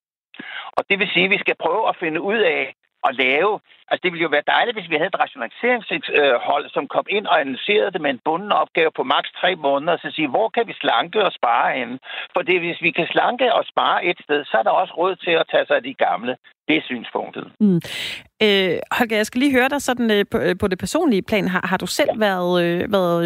[0.76, 2.74] Og det vil sige, at vi skal prøve at finde ud af
[3.08, 3.60] at lave...
[3.88, 7.40] Altså, det ville jo være dejligt, hvis vi havde et rationaliseringshold, som kom ind og
[7.40, 10.64] analyserede det med en bunden opgave på maks tre måneder, og så sige, hvor kan
[10.66, 11.98] vi slanke og spare henne?
[12.32, 15.16] For det, hvis vi kan slanke og spare et sted, så er der også råd
[15.16, 16.36] til at tage sig af de gamle.
[16.68, 17.52] Det er synspunktet.
[17.60, 17.80] Mm.
[18.42, 21.48] Øh, Holger, jeg skal lige høre dig sådan øh, på, øh, på det personlige plan.
[21.48, 23.20] Har, har du selv været, øh, været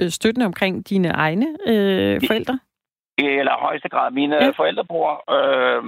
[0.00, 2.58] øh, støttende omkring dine egne øh, forældre?
[3.26, 4.50] Eller højeste grad mine ja.
[4.50, 5.12] forældrebror.
[5.36, 5.82] Øh,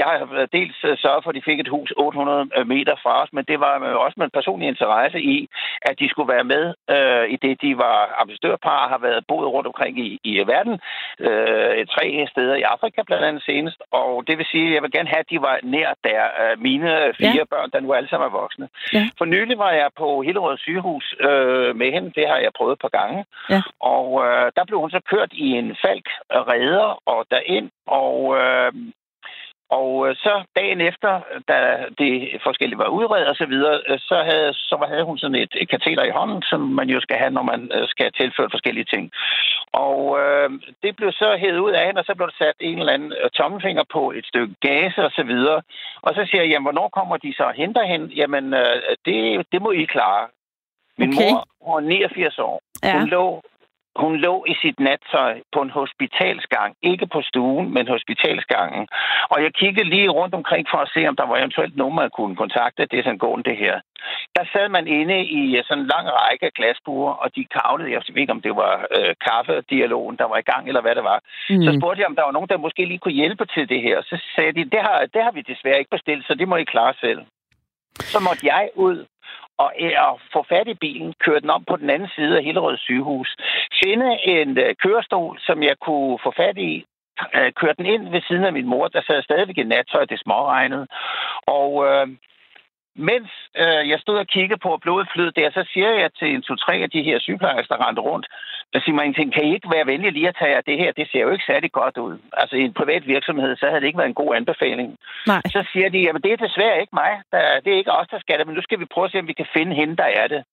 [0.00, 3.44] jeg har dels sørget for, at de fik et hus 800 meter fra os, men
[3.44, 3.72] det var
[4.04, 5.48] også med en personlig interesse i,
[5.82, 9.52] at de skulle være med øh, i det, de var ambassadørpar og har været boet
[9.54, 10.76] rundt omkring i, i verden.
[11.20, 13.78] Øh, tre steder i Afrika blandt andet senest.
[13.90, 16.22] Og det vil sige, at jeg vil gerne have, at de var nær der.
[16.42, 17.44] Øh, mine fire ja.
[17.54, 18.68] børn, der nu alle sammen er voksne.
[18.92, 19.08] Ja.
[19.18, 22.12] For nylig var jeg på Hillerød sygehus øh, med hende.
[22.18, 23.24] Det har jeg prøvet et par gange.
[23.50, 23.62] Ja.
[23.80, 27.70] Og øh, der blev hun så kørt i en falk redder og derind.
[27.86, 28.72] Og øh,
[29.70, 31.58] og øh, så dagen efter, da
[31.98, 35.52] det forskellige var udredet og så videre, øh, så havde, så havde hun sådan et,
[35.56, 38.84] et kateter i hånden, som man jo skal have, når man øh, skal tilføre forskellige
[38.84, 39.10] ting.
[39.72, 40.50] Og øh,
[40.82, 43.12] det blev så hævet ud af hende, og så blev der sat en eller anden
[43.34, 45.62] tommelfinger på et stykke gas og så videre.
[46.02, 48.06] Og så siger jeg, jamen, hvornår kommer de så og henter hende?
[48.14, 50.28] Jamen, øh, det, det må I klare.
[50.98, 51.30] Min okay.
[51.30, 52.62] mor, hun er 89 år.
[52.84, 52.98] Ja.
[52.98, 53.42] Hun lå
[53.96, 56.74] hun lå i sit nattøj på en hospitalsgang.
[56.82, 58.88] Ikke på stuen, men hospitalsgangen.
[59.32, 62.10] Og jeg kiggede lige rundt omkring for at se, om der var eventuelt nogen, man
[62.10, 62.86] kunne kontakte.
[62.90, 63.80] Det er sådan gående det her.
[64.36, 67.92] Der sad man inde i sådan en lang række glasbuer, og de kavlede.
[67.92, 71.04] Jeg ved ikke, om det var øh, kaffedialogen, der var i gang, eller hvad det
[71.04, 71.18] var.
[71.50, 71.62] Mm.
[71.64, 74.02] Så spurgte jeg, om der var nogen, der måske lige kunne hjælpe til det her.
[74.02, 76.64] Så sagde de, det har, det har vi desværre ikke bestilt, så det må I
[76.74, 77.20] klare selv.
[78.12, 79.06] Så måtte jeg ud
[79.58, 82.44] og, øh, og få fat i bilen, køre den om på den anden side af
[82.44, 83.36] Hillerød sygehus,
[83.84, 86.84] finde en øh, kørestol, som jeg kunne få fat i,
[87.34, 90.20] øh, køre den ind ved siden af min mor, der sad stadigvæk i nattøj, det
[90.20, 90.86] småregnede.
[91.46, 92.06] Og øh,
[92.96, 93.30] mens
[93.62, 96.74] øh, jeg stod og kiggede på blodet flød der, så siger jeg til en to-tre
[96.74, 98.26] af de her sygeplejersker, der rendte rundt,
[98.74, 100.92] og siger mig en ting, kan I ikke være venlige lige at tage det her?
[100.92, 102.18] Det ser jo ikke særlig godt ud.
[102.32, 104.88] Altså i en privat virksomhed, så havde det ikke været en god anbefaling.
[105.26, 105.42] Nej.
[105.54, 107.12] Så siger de, jamen det er desværre ikke mig.
[107.32, 109.18] Der, det er ikke os, der skal det, men nu skal vi prøve at se,
[109.18, 110.44] om vi kan finde hende, der er det.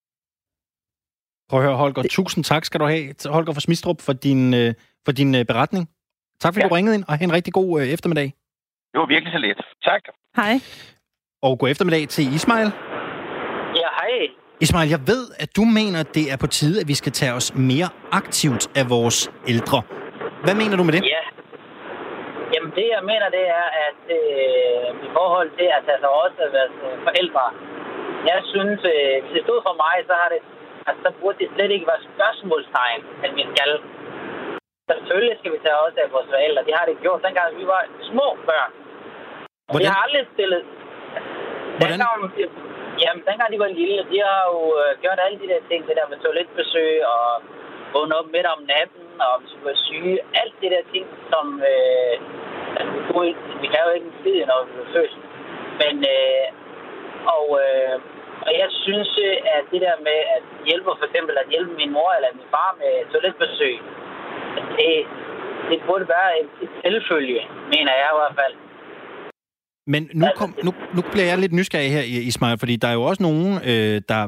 [1.49, 2.03] Prøv at høre, Holger.
[2.09, 3.03] Tusind tak skal du have,
[3.35, 4.73] Holger for Smistrup, for din, øh,
[5.05, 5.89] for din øh, beretning.
[6.39, 6.69] Tak fordi ja.
[6.69, 8.33] du ringede ind, og have en rigtig god øh, eftermiddag.
[8.91, 9.61] Det var virkelig så let.
[9.83, 10.01] Tak.
[10.35, 10.53] Hej.
[11.47, 12.69] Og god eftermiddag til Ismail.
[13.81, 14.13] Ja, hej.
[14.65, 17.47] Ismail, jeg ved, at du mener, det er på tide, at vi skal tage os
[17.71, 17.89] mere
[18.21, 19.17] aktivt af vores
[19.53, 19.79] ældre.
[20.45, 21.01] Hvad mener du med det?
[21.17, 21.23] Ja.
[22.53, 26.37] Jamen det, jeg mener, det er, at øh, i forhold til at tage sig også
[26.45, 26.75] af vores
[27.07, 27.45] forældre,
[28.31, 30.41] jeg synes, øh, hvis det stod for mig, så har det,
[30.87, 33.71] altså, så burde det slet ikke være spørgsmålstegn, at vi skal.
[34.89, 36.61] Selvfølgelig skal vi tage også af vores forældre.
[36.67, 38.71] Det har det gjort, dengang vi var små børn.
[39.67, 39.81] Hvordan?
[39.81, 40.61] Vi har aldrig stillet
[41.81, 41.99] Hvordan?
[41.99, 42.21] Dengang,
[43.03, 45.95] jamen, dengang de var lille, de har jo øh, gjort alle de der ting, det
[45.99, 47.27] der med toiletbesøg og
[47.93, 51.45] vågne op midt om natten, og hvis vi var syge, alt det der ting, som...
[51.71, 52.15] Øh,
[52.77, 52.93] altså,
[53.61, 55.13] vi kan jo ikke en skid, når vi er født.
[55.81, 56.45] Men, øh,
[57.35, 57.95] og, øh,
[58.45, 59.09] og jeg synes,
[59.57, 62.71] at det der med at hjælpe, for eksempel at hjælpe min mor eller min far
[62.81, 63.75] med toiletbesøg,
[64.77, 64.93] det,
[65.69, 67.41] det burde være et, et selvfølge,
[67.73, 68.55] mener jeg i hvert fald.
[69.93, 73.03] Men nu, kom, nu, nu bliver jeg lidt nysgerrig her, Ismail, fordi der er jo
[73.03, 74.21] også nogen, øh, der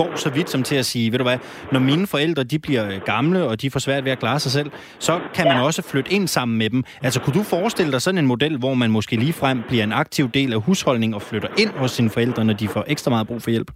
[0.00, 1.38] går så vidt som til at sige, ved du hvad,
[1.72, 4.70] når mine forældre de bliver gamle, og de får svært ved at klare sig selv,
[5.06, 6.80] så kan man også flytte ind sammen med dem.
[7.06, 9.92] Altså, kunne du forestille dig sådan en model, hvor man måske lige frem bliver en
[10.02, 13.26] aktiv del af husholdningen og flytter ind hos sine forældre, når de får ekstra meget
[13.30, 13.70] brug for hjælp?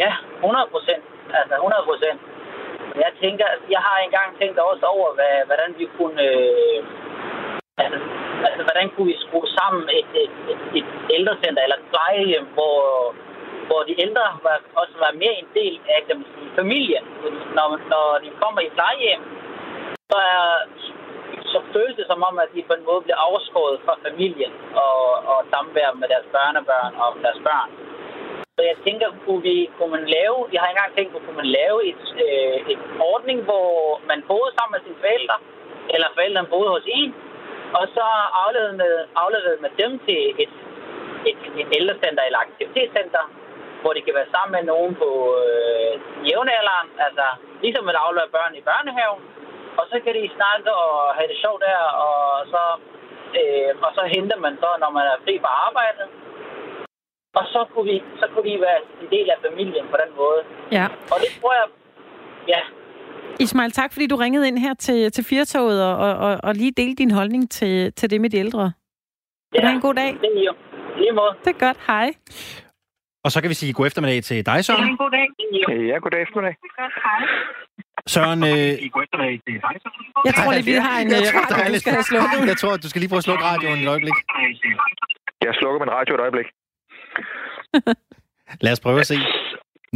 [0.00, 0.10] Ja,
[0.42, 1.02] 100 procent.
[1.40, 2.18] Altså 100 procent.
[3.04, 6.22] Jeg tænker, jeg har engang tænkt også over, hvad, hvordan vi kunne...
[6.22, 7.03] Øh,
[7.82, 7.98] altså,
[8.48, 12.78] altså, hvordan kunne vi skrue sammen et, et, et, et ældrecenter eller et plejehjem, hvor,
[13.68, 16.18] hvor de ældre var, også var mere en del af dem,
[16.58, 17.04] familien.
[17.56, 19.22] Når, når de kommer i plejehjem,
[20.10, 20.46] så, er,
[21.52, 24.52] så føles det som om, at de på en måde bliver afskåret fra familien
[24.84, 25.00] og,
[25.32, 27.70] og samvær med deres børnebørn og deres børn.
[28.56, 31.52] Så jeg tænker, kunne, vi, kunne man lave, jeg har engang tænkt på, kunne man
[31.60, 32.82] lave et, øh, et
[33.12, 35.36] ordning, hvor man boede sammen med sine forældre,
[35.94, 37.10] eller forældrene boede hos en,
[37.78, 38.06] og så
[38.42, 40.54] afleverede med, afleverede med dem til et,
[41.30, 43.24] et, et ældrecenter eller aktivitetscenter,
[43.82, 45.10] hvor de kan være sammen med nogen på
[45.44, 45.92] øh,
[46.28, 47.26] jævnalderen, altså
[47.64, 49.22] ligesom man afleverer børn i børnehaven,
[49.78, 52.18] og så kan de snakke og have det sjovt der, og
[52.52, 52.62] så,
[53.38, 56.08] øh, og så henter man så, når man er fri fra arbejdet,
[57.38, 60.40] og så kunne, vi, så kunne de være en del af familien på den måde.
[60.76, 60.86] Ja.
[61.12, 61.68] Og det tror jeg,
[62.54, 62.62] ja.
[63.40, 66.72] Ismail, tak fordi du ringede ind her til, til Firtoget og, og, og, og lige
[66.76, 68.72] delte din holdning til, til det med de ældre.
[69.52, 70.06] Kan du have en god dag?
[70.06, 70.54] Det er jo.
[70.98, 71.32] Lige måde.
[71.44, 71.78] Det er godt.
[71.86, 72.14] Hej.
[73.24, 74.88] Og så kan vi sige god eftermiddag til dig, Søren.
[74.88, 75.26] En god dag.
[75.90, 76.56] Ja, god eftermiddag.
[78.06, 78.68] Søren, øh,
[80.28, 82.02] Jeg tror lige, vi har en jeg øh, tror, der radio, er du skal have
[82.12, 82.38] slukket.
[82.52, 84.16] Jeg tror, du skal lige prøve at slukke radioen et øjeblik.
[85.46, 86.46] Jeg slukker min radio et øjeblik.
[88.60, 89.18] Lad os prøve at se.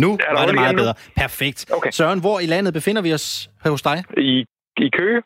[0.05, 0.83] Nu der var det meget igen nu?
[0.83, 0.95] bedre.
[1.17, 1.61] Perfekt.
[1.77, 1.91] Okay.
[1.91, 3.99] Søren, hvor i landet befinder vi os hos dig?
[4.17, 4.45] I,
[4.87, 5.23] i Køge?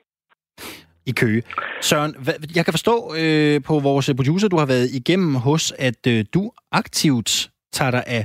[1.07, 1.43] I Køge.
[1.81, 2.13] Søren,
[2.57, 6.43] jeg kan forstå øh, på vores producer, du har været igennem hos, at øh, du
[6.73, 7.31] aktivt
[7.73, 8.23] tager dig af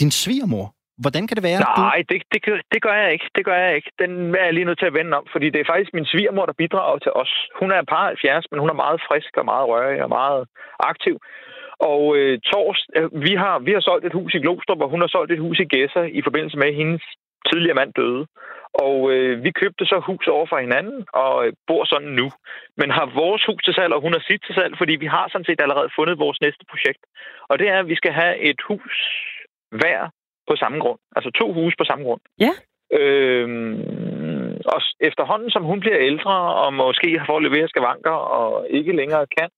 [0.00, 0.66] din svigermor.
[1.04, 1.82] Hvordan kan det være, at du...
[1.90, 2.40] Nej, det, det,
[2.74, 3.28] det gør jeg ikke.
[3.36, 3.90] Det gør jeg ikke.
[4.02, 6.46] Den er jeg lige nødt til at vende om, fordi det er faktisk min svigermor,
[6.46, 7.32] der bidrager til os.
[7.60, 10.42] Hun er par 70, men hun er meget frisk og meget rørig og meget
[10.90, 11.14] aktiv.
[11.80, 15.00] Og øh, tors, øh, vi, har, vi har solgt et hus i Glostrup, og hun
[15.00, 17.02] har solgt et hus i Gæsser i forbindelse med, at hendes
[17.50, 18.26] tidligere mand døde.
[18.86, 22.26] Og øh, vi købte så hus over for hinanden og øh, bor sådan nu.
[22.76, 25.26] Men har vores hus til salg, og hun har sit til salg, fordi vi har
[25.28, 27.02] sådan set allerede fundet vores næste projekt.
[27.48, 28.94] Og det er, at vi skal have et hus
[29.70, 30.00] hver
[30.48, 30.98] på samme grund.
[31.16, 32.20] Altså to huse på samme grund.
[32.46, 32.52] Ja.
[32.98, 33.74] Øhm,
[34.74, 39.48] og efterhånden, som hun bliver ældre, og måske får mere skavanker, og ikke længere kan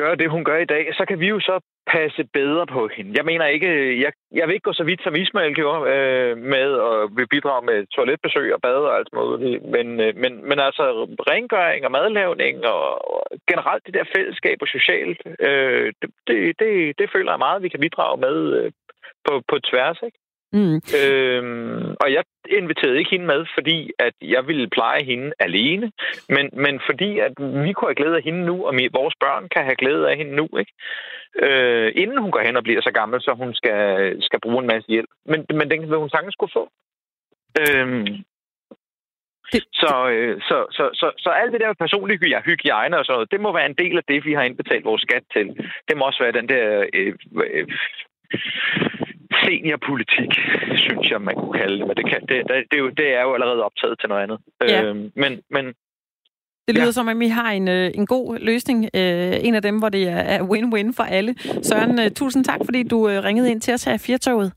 [0.00, 3.12] gøre det, hun gør i dag, så kan vi jo så passe bedre på hende.
[3.16, 6.68] Jeg mener ikke, jeg, jeg vil ikke gå så vidt, som Ismail gjorde, øh, med
[6.88, 10.84] at vil bidrage med toiletbesøg og bade og alt muligt, men, øh, men, men altså
[11.30, 16.98] rengøring og madlavning og, og generelt det der fællesskab og socialt, øh, det, det, det,
[16.98, 18.72] det føler jeg meget, at vi kan bidrage med øh,
[19.26, 20.18] på, på tværs, ikke?
[20.52, 20.80] Mm.
[21.02, 25.92] Øhm, og jeg inviterede ikke hende med, fordi at jeg ville pleje hende alene,
[26.28, 29.64] men, men fordi at vi kunne have glæde af hende nu, og vores børn kan
[29.64, 30.72] have glæde af hende nu, ikke?
[31.42, 34.66] Øh, inden hun går hen og bliver så gammel, så hun skal, skal bruge en
[34.66, 35.10] masse hjælp.
[35.26, 36.68] Men, men den vil hun sagtens skulle få.
[37.60, 38.06] Øhm,
[39.52, 43.16] Det- så, øh, så, så, så, så alt det der personlige hy- hygiejne og sådan
[43.16, 45.46] noget, det må være en del af det, vi har indbetalt vores skat til.
[45.88, 47.14] Det må også være den der øh,
[47.50, 47.66] øh,
[49.44, 50.30] seniorpolitik,
[50.84, 51.86] synes jeg, man kunne kalde det.
[51.88, 54.22] Men det, kan, det, det, det, er, jo, det er jo allerede optaget til noget
[54.22, 54.38] andet.
[54.68, 54.82] Ja.
[54.82, 55.64] Øhm, men, men
[56.66, 56.90] Det lyder Ja.
[56.98, 58.78] som, at vi har en, øh, en god løsning.
[58.94, 61.34] Øh, en af dem, hvor det er win-win for alle.
[61.62, 64.52] Søren, øh, tusind tak, fordi du øh, ringede ind til os her i Firtoget.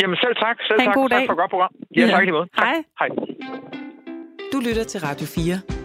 [0.00, 0.56] jamen selv tak.
[0.68, 0.94] Selv Ha' en tak.
[0.94, 1.26] god tak dag.
[1.28, 1.72] for et godt program.
[1.96, 2.06] Ja, Ja.
[2.10, 2.48] tak i lige måde.
[2.56, 2.64] Tak.
[2.66, 2.76] Hej.
[2.98, 3.08] Hej.
[4.52, 5.81] Du lytter til Radio 4.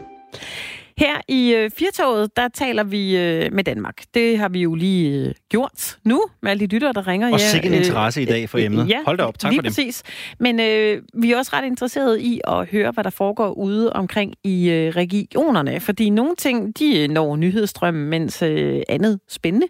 [0.98, 4.02] Her i øh, Firtoget, der taler vi øh, med Danmark.
[4.14, 7.34] Det har vi jo lige øh, gjort nu, med alle de lyttere, der ringer.
[7.34, 8.90] Og sikke en interesse i dag for emnet.
[8.90, 9.70] Ja, Hold da op, tak lige for det.
[9.70, 10.04] præcis.
[10.40, 14.34] Men øh, vi er også ret interesserede i at høre, hvad der foregår ude omkring
[14.44, 15.80] i øh, regionerne.
[15.80, 19.68] Fordi nogle ting, de øh, når nyhedsstrømmen, mens øh, andet spændende,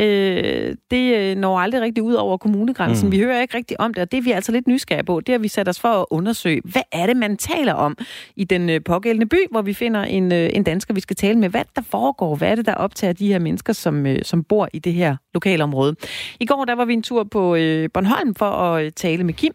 [0.00, 3.06] øh, det øh, når aldrig rigtig ud over kommunegrænsen.
[3.06, 3.08] Mm.
[3.08, 3.12] Mm.
[3.12, 5.20] Vi hører ikke rigtig om det, og det er vi altså lidt nysgerrige på.
[5.20, 6.60] Det har vi sat os for at undersøge.
[6.64, 7.96] Hvad er det, man taler om
[8.36, 11.38] i den øh, pågældende by, hvor vi finder en, øh, en dansker, vi skal tale
[11.38, 11.48] med?
[11.48, 12.36] Hvad er der foregår?
[12.36, 15.16] Hvad er det, der optager de her mennesker, som, øh, som bor i det her
[15.34, 15.96] lokalområde?
[16.40, 19.34] I går der var vi en tur på øh, Bornholm for at øh, tale med
[19.34, 19.52] Kim,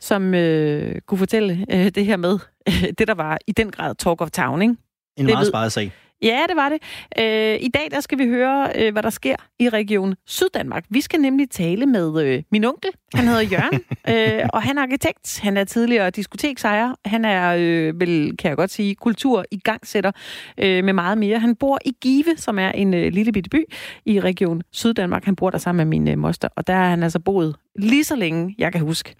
[0.00, 3.94] som øh, kunne fortælle øh, det her med, øh, det der var i den grad
[3.94, 4.74] talk of town, ikke?
[5.16, 5.92] En Det meget ved- sparet sag.
[6.22, 6.78] Ja, det var det.
[7.18, 10.84] Øh, I dag der skal vi høre, øh, hvad der sker i Region Syddanmark.
[10.90, 12.90] Vi skal nemlig tale med øh, min onkel.
[13.14, 13.80] Han hedder Jørgen,
[14.42, 15.40] øh, og han er arkitekt.
[15.42, 16.94] Han er tidligere diskoteksejer.
[17.04, 20.12] Han er, øh, vel, kan jeg godt sige, kultur i gangsætter
[20.58, 21.38] øh, med meget mere.
[21.38, 23.64] Han bor i Give, som er en øh, lille bitte by
[24.06, 25.24] i Region Syddanmark.
[25.24, 28.04] Han bor der sammen med min øh, moster, og der har han altså boet lige
[28.04, 29.14] så længe, jeg kan huske.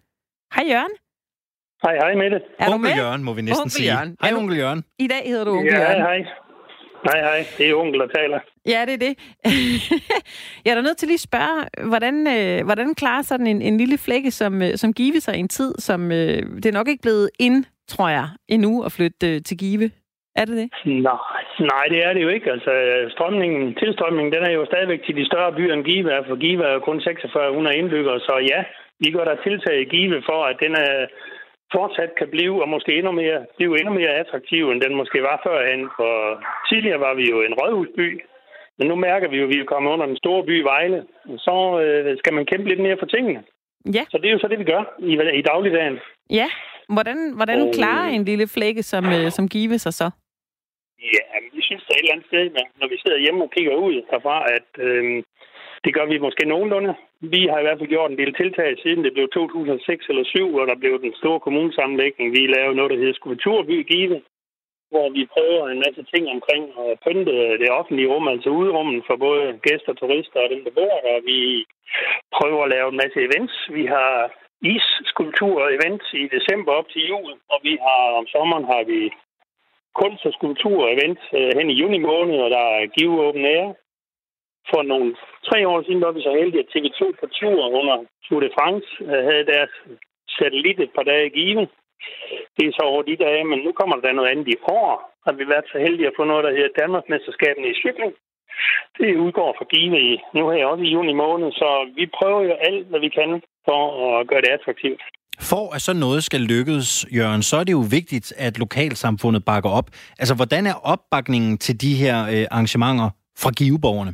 [0.55, 0.91] Hej Jørgen.
[1.83, 2.41] Hej, hej Mette.
[2.59, 2.97] Er du onkel med?
[2.97, 3.93] Jørgen, må vi næsten Onkel sige.
[3.95, 4.17] Jørgen.
[4.21, 4.85] Hej, du- onkel Jørgen.
[4.99, 6.03] I dag hedder du onkel Ja, Jørgen.
[6.03, 6.19] hej.
[7.09, 7.41] Hej, hej.
[7.59, 8.39] Det er onkel, der taler.
[8.67, 9.15] Ja, det er det.
[10.65, 13.77] jeg er da nødt til lige at spørge, hvordan, øh, hvordan klarer sådan en, en
[13.79, 17.03] lille flække, som, øh, som Give sig en tid, som øh, det er nok ikke
[17.03, 19.91] blevet ind, tror jeg, endnu at flytte øh, til Give?
[20.37, 20.69] Er det det?
[21.09, 22.53] Nej, nej, det er det jo ikke.
[22.53, 22.73] Altså,
[23.15, 26.73] strømningen, tilstrømningen, den er jo stadigvæk til de større byer end Give for Give er
[26.73, 28.61] jo kun 4600 indbyggere, så ja,
[29.03, 31.07] vi gør der tiltag i Give for, at den er
[31.77, 35.41] fortsat kan blive, og måske endnu mere, blive endnu mere attraktiv, end den måske var
[35.47, 35.83] førhen.
[35.97, 36.13] For
[36.69, 38.07] tidligere var vi jo en rådhusby,
[38.79, 41.01] men nu mærker vi jo, at vi er kommet under den store by Vejle.
[41.47, 43.43] Så øh, skal man kæmpe lidt mere for tingene.
[43.97, 44.05] Ja.
[44.11, 45.99] Så det er jo så det, vi gør i, i dagligdagen.
[46.31, 46.49] Ja.
[46.95, 47.75] Hvordan, hvordan og...
[47.75, 50.11] klarer en lille flække som, øh, som Give sig så?
[51.17, 52.45] Ja, vi synes er et eller andet sted,
[52.81, 55.23] når vi sidder hjemme og kigger ud herfra, at øh,
[55.85, 56.95] det gør vi måske nogenlunde.
[57.35, 60.51] Vi har i hvert fald gjort en del tiltag siden det blev 2006 eller 7,
[60.51, 62.27] hvor der blev den store kommunesammenlægning.
[62.33, 64.21] Vi lavede noget, der hedder Skulpturby Give,
[64.93, 69.17] hvor vi prøver en masse ting omkring at pynte det offentlige rum, altså udrummen for
[69.17, 71.27] både gæster, turister og dem, der bor der.
[71.33, 71.41] Vi
[72.37, 73.55] prøver at lave en masse events.
[73.79, 74.11] Vi har
[74.75, 79.01] isskulptur-events i december op til jul, og vi har om sommeren har vi
[80.01, 83.69] kunst- og skulptur-events øh, hen i juni måned, og der er Give Open Air
[84.71, 85.09] for nogle
[85.49, 88.89] tre år siden var vi så heldige, at TV2 på tur under Tour de France
[89.11, 89.73] øh, havde deres
[90.37, 91.67] satellit et par dage i Give.
[92.57, 94.93] Det er så over de dage, men nu kommer der noget andet i år.
[95.27, 98.13] Har vi været så heldige at få noget, der hedder Danmarksmesterskabene i cykling.
[98.99, 102.55] Det udgår for Give i, nu her også i juni måned, så vi prøver jo
[102.69, 103.31] alt, hvad vi kan
[103.69, 105.03] for at gøre det attraktivt.
[105.51, 109.71] For at så noget skal lykkes, Jørgen, så er det jo vigtigt, at lokalsamfundet bakker
[109.71, 109.89] op.
[110.19, 113.11] Altså, hvordan er opbakningen til de her øh, arrangementer
[113.43, 114.13] fra giveborgerne?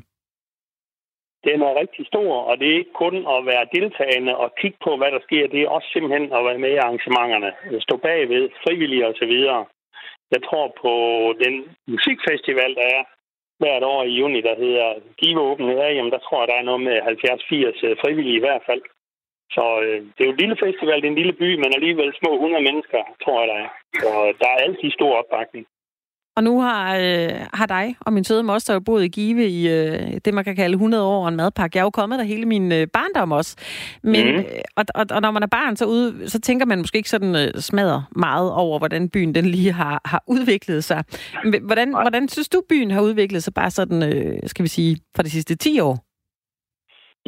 [1.48, 4.90] Den er rigtig stor, og det er ikke kun at være deltagende og kigge på,
[4.96, 5.52] hvad der sker.
[5.52, 7.50] Det er også simpelthen at være med i arrangementerne.
[7.70, 9.34] Øh, stå bagved, frivillige osv.
[10.34, 10.92] Jeg tror på
[11.44, 11.54] den
[11.92, 13.02] musikfestival, der er
[13.58, 14.88] hvert år i juni, der hedder
[15.20, 18.44] Give Åben her, jamen der tror jeg, der er noget med 70-80 øh, frivillige i
[18.46, 18.82] hvert fald.
[19.56, 22.10] Så øh, det er jo en lille festival, det er en lille by, men alligevel
[22.20, 23.70] små 100 mennesker, tror jeg, der er.
[24.02, 25.66] Så øh, der er altid stor opbakning.
[26.36, 29.68] Og nu har, øh, har dig og min søde moster jo boet i Give i
[29.68, 31.76] øh, det, man kan kalde 100 år og en madpakke.
[31.76, 33.56] Jeg er jo kommet der hele min øh, barndom også.
[34.02, 34.38] Men, mm.
[34.38, 34.44] øh,
[34.76, 37.36] og, og, og når man er barn, så, ude, så tænker man måske ikke sådan
[37.36, 41.04] øh, smadrer meget over, hvordan byen den lige har, har udviklet sig.
[41.62, 45.22] Hvordan, hvordan synes du, byen har udviklet sig bare sådan, øh, skal vi sige, for
[45.22, 46.05] de sidste 10 år?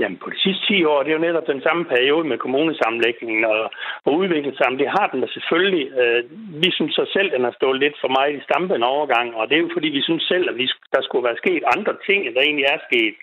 [0.00, 3.44] Jamen, på de sidste 10 år, det er jo netop den samme periode med kommunesammenlægningen
[3.44, 3.61] og,
[4.06, 4.80] og udviklingssammen.
[4.82, 5.87] Det har den da selvfølgelig.
[6.00, 6.20] Øh,
[6.62, 9.54] vi synes så selv, den har stået lidt for meget i stampen overgang, og det
[9.56, 12.34] er jo fordi, vi synes selv, at vi, der skulle være sket andre ting, end
[12.34, 13.14] der egentlig er sket.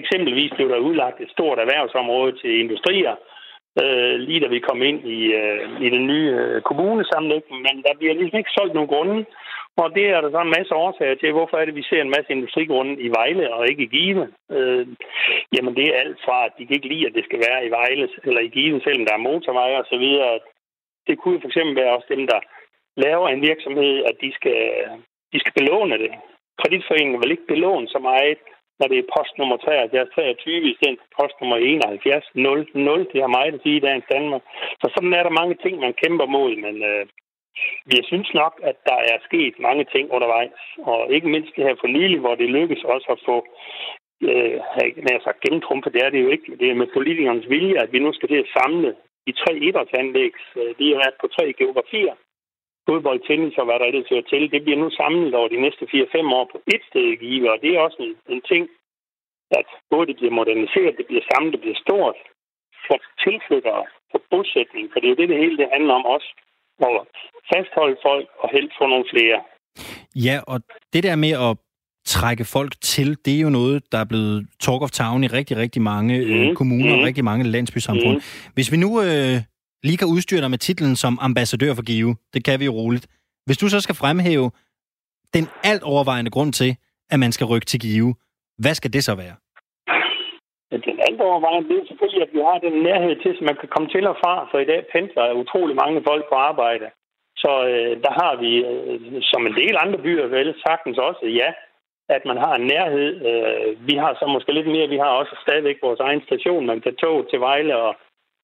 [0.00, 3.14] Eksempelvis blev der udlagt et stort erhvervsområde til industrier,
[3.82, 7.92] øh, lige da vi kom ind i, øh, i den nye øh, kommunesammenlægning, men der
[7.98, 9.24] bliver ligesom ikke solgt nogen grunde.
[9.76, 11.32] Og det er der så en masse årsager til.
[11.32, 14.28] Hvorfor er det, vi ser en masse industrigrunde i Vejle og ikke i Give?
[14.56, 14.86] Øh,
[15.54, 17.70] jamen, det er alt fra, at de kan ikke lide, at det skal være i
[17.70, 20.38] Vejle eller i Give, selvom der er motorveje og så videre.
[21.06, 22.40] Det kunne for eksempel være også dem, der
[22.96, 24.60] laver en virksomhed, at de skal,
[25.32, 26.12] de skal belåne det.
[26.60, 28.38] Kreditforeningen vil ikke belåne så meget,
[28.78, 33.06] når det er postnummer 73 23 i stedet for postnummer 71 00.
[33.12, 34.42] Det har meget at sige i dagens Danmark.
[34.80, 37.06] Så sådan er der mange ting, man kæmper mod, men øh,
[37.96, 41.76] jeg synes nok, at der er sket mange ting undervejs, og ikke mindst det her
[41.80, 43.36] for nylig, hvor det lykkes også at få
[44.28, 44.56] øh,
[45.02, 46.56] når jeg sagt gennemtrumpe, det er det jo ikke.
[46.60, 48.96] Det er med politikernes vilje, at vi nu skal til at samle
[49.26, 50.34] de tre idrætsanlæg.
[50.56, 52.14] Øh, de har været på tre geografier.
[52.88, 54.52] Fodbold, tennis og hvad der ellers hører til.
[54.52, 57.58] Det bliver nu samlet over de næste 4-5 år på et sted i Give, og
[57.62, 58.68] det er også en, en ting,
[59.50, 62.16] at både det bliver moderniseret, det bliver samlet, det bliver stort
[62.86, 66.30] for tilflyttere, for bosætning, for det er jo det, det hele det handler om også
[66.86, 67.06] at
[67.52, 69.38] fastholde folk og helst få nogle flere.
[70.14, 70.60] Ja, og
[70.92, 71.56] det der med at
[72.04, 75.56] trække folk til, det er jo noget, der er blevet talk of town i rigtig,
[75.56, 76.56] rigtig mange øh, mm.
[76.56, 77.00] kommuner mm.
[77.00, 78.16] og rigtig mange landsbysamfund.
[78.16, 78.52] Mm.
[78.54, 79.36] Hvis vi nu øh,
[79.82, 83.06] lige kan udstyre dig med titlen som ambassadør for Give, det kan vi jo roligt.
[83.46, 84.50] Hvis du så skal fremhæve
[85.34, 86.76] den alt overvejende grund til,
[87.10, 88.14] at man skal rykke til Give,
[88.58, 89.34] hvad skal det så være?
[90.70, 93.68] Den anden overvejning det er selvfølgelig, at vi har den nærhed til, så man kan
[93.68, 96.86] komme til og fra, for i dag pendler utrolig mange folk på arbejde.
[97.42, 101.50] Så øh, der har vi, øh, som en del andre byer, vel sagtens også, ja,
[102.08, 103.10] at man har en nærhed.
[103.30, 106.66] Øh, vi har så måske lidt mere, vi har også stadigvæk vores egen station.
[106.66, 107.94] Man kan tog til Vejle og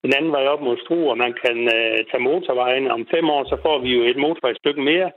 [0.03, 2.91] den anden vej op mod Struer, man kan øh, tage motorvejen.
[2.91, 5.11] Om fem år, så får vi jo et motorvejstykke mere,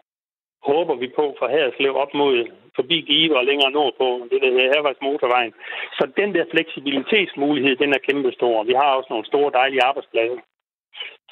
[0.68, 2.35] håber vi på fra Haderslev op mod
[2.77, 5.53] forbi Give og længere nordpå, det der hedder Hervejs motorvejen.
[5.99, 8.64] Så den der fleksibilitetsmulighed, den er kæmpestor.
[8.64, 10.39] Vi har også nogle store dejlige arbejdspladser.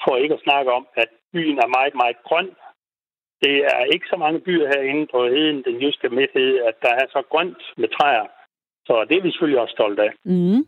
[0.03, 2.49] For ikke at snakke om, at byen er meget, meget grøn.
[3.43, 7.07] Det er ikke så mange byer herinde på heden, den jyske midthed, at der er
[7.09, 8.27] så grønt med træer.
[8.87, 10.11] Så det er vi selvfølgelig også stolte af.
[10.23, 10.61] Mm.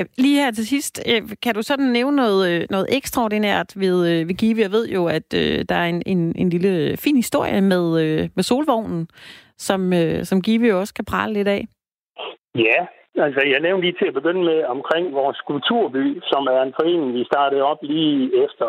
[0.00, 4.24] Øh, lige her til sidst, øh, kan du sådan nævne noget, øh, noget ekstraordinært ved,
[4.26, 4.62] ved Give?
[4.62, 5.32] Jeg ved jo, at
[5.68, 7.86] der er en, en, en lille fin historie med,
[8.36, 9.08] med solvognen,
[9.58, 11.66] som, som Give jo også kan prale lidt af.
[12.54, 12.80] Ja,
[13.26, 17.14] altså jeg nævnte lige til at begynde med omkring vores kulturby, som er en forening,
[17.14, 18.66] vi startede op lige efter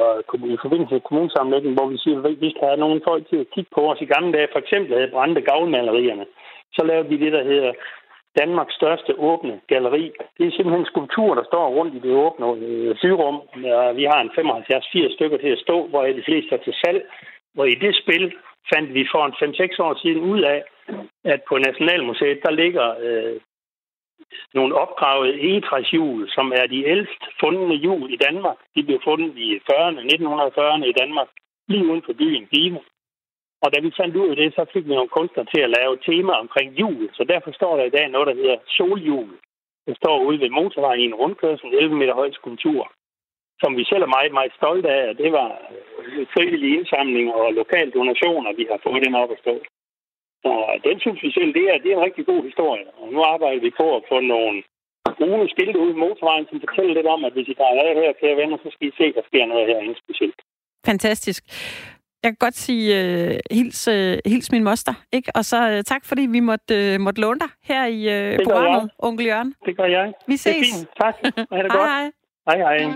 [0.56, 3.52] i forbindelse med kommunesammenlægningen, hvor vi siger, at vi skal have nogle folk til at
[3.54, 4.02] kigge på os.
[4.02, 6.26] I gamle dage for eksempel havde brændte gavlmalerierne.
[6.76, 7.72] Så lavede vi det, der hedder
[8.42, 10.12] Danmarks største åbne galleri.
[10.38, 13.98] Det er simpelthen skulpturer, der står rundt i det åbne øh.
[14.00, 14.32] Vi har en
[15.10, 17.02] 75-80 stykker til at stå, hvor de fleste er til salg.
[17.58, 18.34] Og i det spil
[18.74, 20.64] fandt vi for en 5-6 år siden ud af,
[21.24, 23.40] at på Nationalmuseet, der ligger øh,
[24.54, 28.58] nogle opgravede egetræshjul, som er de ældst fundne hjul i Danmark.
[28.76, 31.28] De blev fundet i 40'erne, 1940'erne i Danmark,
[31.68, 32.80] lige uden for byen Give.
[33.64, 35.98] Og da vi fandt ud af det, så fik vi nogle kunstnere til at lave
[36.08, 37.10] tema omkring jul.
[37.18, 39.32] Så derfor står der i dag noget, der hedder soljul.
[39.88, 42.92] Det står ude ved motorvejen i en rundkørsel, 11 meter høj skulptur,
[43.62, 45.16] som vi selv er meget, meget stolte af.
[45.16, 45.48] Det var
[46.34, 49.56] frivillige indsamlinger og lokale donationer, vi har fået den op at stå.
[50.44, 50.52] Så
[50.88, 52.86] den synes vi selv, det er, det er en rigtig god historie.
[53.02, 54.64] Og nu arbejder vi på at få nogle
[55.18, 58.14] brune skilte ud i motorvejen, som fortæller lidt om, at hvis I drejer af her,
[58.22, 60.40] kære venner, så skal I se, at der sker noget herinde specielt.
[60.86, 61.44] Fantastisk.
[62.24, 65.32] Jeg kan godt sige uh, hils, uh, hils min moster, ikke?
[65.36, 68.00] Og så uh, tak, fordi vi måtte, uh, måtte låne dig her i
[68.34, 68.90] uh, programmet, jeg.
[69.00, 69.56] Onkel Jørgen.
[69.66, 70.14] Det gør jeg.
[70.28, 70.44] Vi ses.
[70.44, 70.90] Det er fint.
[71.02, 71.16] Tak.
[71.24, 71.90] Ha' det godt.
[71.90, 72.58] Hej, hej.
[72.58, 72.94] Hej, hej.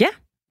[0.00, 0.06] Ja,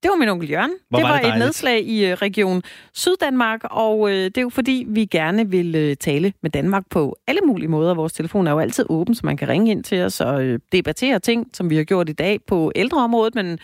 [0.06, 0.72] det var min onkel Jørgen.
[0.90, 4.42] Hvor det var, var det et nedslag i uh, Region Syddanmark, og uh, det er
[4.42, 7.94] jo fordi, vi gerne vil uh, tale med Danmark på alle mulige måder.
[7.94, 11.20] Vores telefon er jo altid åben, så man kan ringe ind til os og debattere
[11.20, 13.60] ting, som vi har gjort i dag på ældreområdet, men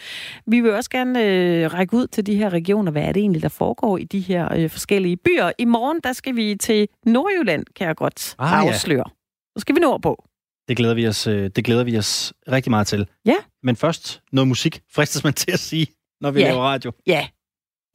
[0.48, 2.92] vi vil også gerne række ud til de her regioner.
[2.92, 5.52] Hvad er det egentlig, der foregår i de her forskellige byer?
[5.58, 9.04] I morgen, der skal vi til Nordjylland, kan jeg godt ah, afsløre.
[9.08, 9.14] Ja.
[9.58, 10.24] Så skal vi nordpå.
[10.68, 13.08] Det glæder, vi os, det glæder vi os rigtig meget til.
[13.26, 13.36] Ja.
[13.64, 15.88] Men først noget musik, fristes man til at sige
[16.22, 16.48] når vi ja.
[16.48, 16.92] laver radio.
[17.08, 17.28] Ja.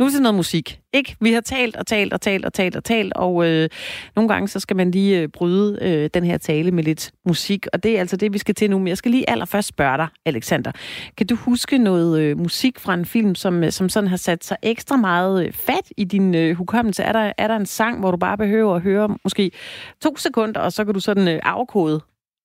[0.00, 0.80] Nu til noget musik.
[0.92, 1.16] Ikke?
[1.20, 3.68] Vi har talt og talt og talt og talt og talt, og øh,
[4.16, 7.66] nogle gange så skal man lige øh, bryde øh, den her tale med lidt musik,
[7.72, 8.78] og det er altså det, vi skal til nu.
[8.78, 10.72] Men jeg skal lige allerførst spørge dig, Alexander.
[11.16, 14.44] Kan du huske noget øh, musik fra en film, som, øh, som sådan har sat
[14.44, 17.02] sig ekstra meget øh, fat i din øh, hukommelse?
[17.02, 19.50] Er der, er der en sang, hvor du bare behøver at høre måske
[20.02, 22.00] to sekunder, og så kan du sådan øh, afkode,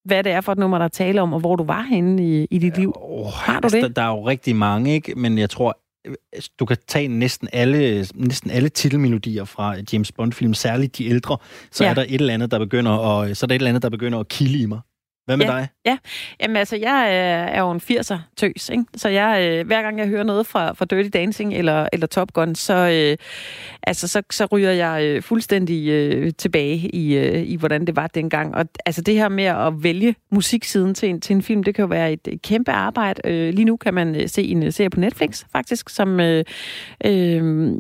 [0.06, 2.48] hvad det er for et nummer, der taler om, og hvor du var henne i,
[2.52, 2.94] i dit liv.
[2.96, 3.84] Oh, Har du altså, det?
[3.84, 5.16] Der, der er jo rigtig mange, ikke?
[5.16, 6.16] men jeg tror, øh,
[6.60, 11.38] du kan tage næsten alle, næsten alle titelmelodier fra James Bond-film, særligt de ældre,
[11.72, 11.90] så ja.
[11.90, 13.90] er der et eller andet, der begynder at, så er der et eller andet, der
[13.90, 14.80] begynder at kilde i mig.
[15.32, 15.68] Hvad med ja, dig?
[15.86, 15.98] Ja,
[16.42, 18.84] Jamen, altså, jeg er, er jo en 80'er tøs, ikke?
[18.96, 22.34] så jeg, øh, hver gang jeg hører noget fra, fra Dirty Dancing eller, eller Top
[22.34, 23.18] Gun, så, øh,
[23.84, 28.08] altså, så, så ryger jeg øh, fuldstændig øh, tilbage i, øh, i, hvordan det var
[28.08, 28.56] dengang.
[28.56, 31.84] Og altså, det her med at vælge musiksiden til en, til en film, det kan
[31.84, 33.22] jo være et, et kæmpe arbejde.
[33.26, 36.46] Øh, lige nu kan man øh, se en øh, serie på Netflix, faktisk, som øh,
[37.06, 37.74] øh,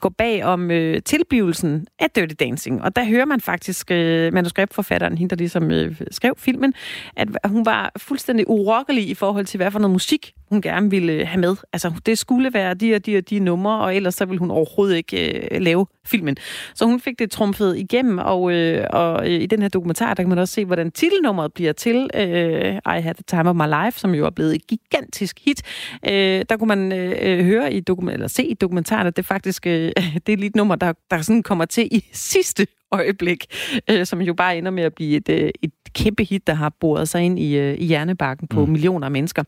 [0.00, 2.82] går bag om øh, tilblivelsen af Dirty Dancing.
[2.82, 6.74] Og der hører man faktisk øh, manuskriptforfatteren, hende der ligesom øh, skrev filmen,
[7.16, 11.12] at hun var fuldstændig urokkelig i forhold til, hvad for noget musik hun gerne ville
[11.12, 11.56] øh, have med.
[11.72, 14.50] Altså, det skulle være de og de og de numre, og ellers så ville hun
[14.50, 16.36] overhovedet ikke øh, lave filmen.
[16.74, 20.22] Så hun fik det trumfet igennem, og, øh, og øh, i den her dokumentar, der
[20.22, 23.84] kan man også se, hvordan titelnummeret bliver til øh, I Had the Time of My
[23.84, 25.62] Life, som jo er blevet et gigantisk hit.
[26.08, 29.66] Øh, der kunne man øh, høre i dokument eller se i dokumentaren, at det faktisk
[29.66, 29.92] øh,
[30.26, 33.46] det er lige et nummer, der, der sådan kommer til i sidste øjeblik,
[33.90, 36.72] øh, som jo bare ender med at blive et, øh, et kæmpe hit, der har
[36.80, 38.72] boret sig ind i, øh, i hjernebakken på mm.
[38.72, 39.42] millioner af mennesker.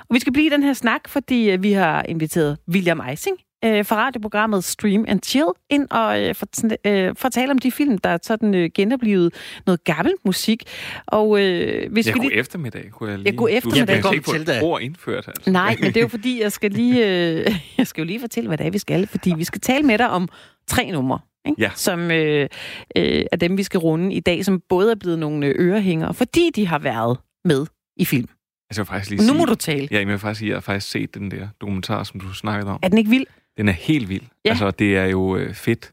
[0.00, 3.36] Og vi skal blive i den her snak, fordi øh, vi har inviteret William Eising
[3.64, 6.46] øh, fra radioprogrammet Stream and Chill ind og øh, for,
[6.86, 9.34] øh, fortælle om de film, der er sådan øh, genoplevet
[9.66, 10.62] noget gammel musik.
[11.06, 12.38] Og, øh, hvis ja, vi god lige...
[12.38, 13.30] eftermiddag, kunne jeg lige...
[13.30, 13.96] Ja, god eftermiddag.
[13.96, 15.50] Du skal ikke få et ord indført, altså.
[15.50, 17.06] Nej, men det er jo fordi, jeg skal lige...
[17.06, 19.06] Øh, jeg skal jo lige fortælle, hvad det er, vi skal.
[19.06, 20.28] Fordi vi skal tale med dig om
[20.66, 21.62] tre numre ikke?
[21.62, 21.70] Ja.
[21.74, 22.48] som øh,
[22.96, 26.14] øh, er dem, vi skal runde i dag, som både er blevet nogle øh, ørehængere,
[26.14, 27.66] fordi de har været med
[27.96, 28.28] i film.
[28.70, 29.88] Jeg vil faktisk lige nu sige, må du tale.
[29.90, 32.34] Ja, jeg vil faktisk sige, at jeg har faktisk set den der dokumentar, som du
[32.34, 32.78] snakkede om.
[32.82, 33.26] Er den ikke vild?
[33.56, 34.22] Den er helt vild.
[34.44, 34.50] Ja.
[34.50, 35.92] Altså, det er jo øh, fedt.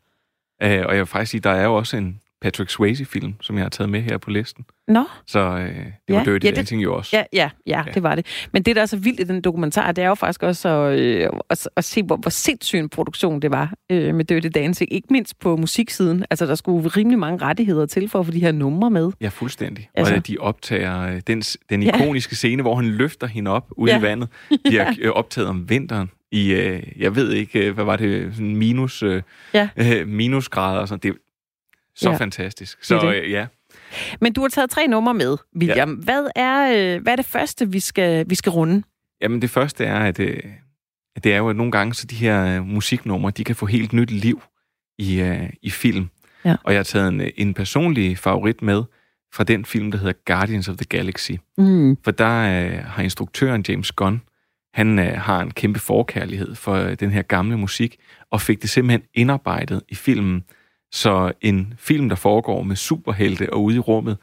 [0.64, 3.63] Uh, og jeg vil faktisk sige, der er jo også en Patrick Swayze-film, som jeg
[3.63, 4.65] har taget med her på listen.
[4.87, 5.03] Nå.
[5.27, 7.17] Så øh, det var Ja, Dirty ja, Dancing jo også.
[7.17, 7.91] Ja, ja, ja, Ja.
[7.93, 8.25] det var det.
[8.53, 10.99] Men det, der er så vildt i den dokumentar, det er jo faktisk også at,
[10.99, 14.93] øh, at, at se, hvor, hvor sindssyg en produktion det var øh, med Dirty Dancing.
[14.93, 16.25] Ikke mindst på musiksiden.
[16.29, 19.11] Altså, der skulle rimelig mange rettigheder til for at få de her numre med.
[19.21, 19.89] Ja, fuldstændig.
[19.93, 20.13] Altså-.
[20.13, 21.95] Og at de optager øh, den, den Ja.
[21.97, 23.99] ikoniske scene, hvor han løfter hende op ude Ja.
[23.99, 24.29] i vandet.
[24.69, 28.29] De er øh, optaget om vinteren i, øh, jeg ved ikke, øh, hvad var det,
[28.35, 29.21] sådan minus, øh,
[29.53, 29.69] Ja.
[29.77, 30.99] øh, minusgrader og sådan.
[31.11, 31.17] Det
[31.95, 32.15] så Ja.
[32.15, 32.79] fantastisk.
[32.79, 33.21] Det Så er det.
[33.23, 33.47] øh, ja,
[34.21, 35.89] Men du har taget tre numre med, William.
[35.89, 36.03] Ja.
[36.03, 38.83] Hvad, er, øh, hvad er det første, vi skal, vi skal runde?
[39.21, 40.39] Jamen det første er, at, øh,
[41.15, 43.65] at det er jo, at nogle gange så de her øh, musiknumre, de kan få
[43.65, 44.41] helt nyt liv
[44.99, 46.09] i, øh, i film.
[46.45, 46.55] Ja.
[46.63, 48.83] Og jeg har taget en, øh, en personlig favorit med
[49.33, 51.31] fra den film, der hedder Guardians of the Galaxy.
[51.57, 51.97] Mm.
[52.03, 54.21] For der øh, har instruktøren James Gunn,
[54.73, 57.95] han øh, har en kæmpe forkærlighed for øh, den her gamle musik,
[58.31, 60.43] og fik det simpelthen indarbejdet i filmen,
[60.91, 64.17] så en film, der foregår med superhelte og ude i rummet,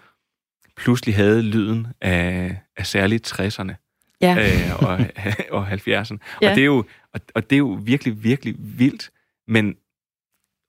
[0.76, 3.74] pludselig havde lyden af, af særligt 60'erne
[4.20, 4.36] Ja.
[4.38, 4.98] øh, og,
[5.58, 6.18] og 70'erne.
[6.42, 6.50] Ja.
[6.50, 9.10] Og, det er jo, og, og det er jo virkelig, virkelig vildt.
[9.48, 9.76] Men,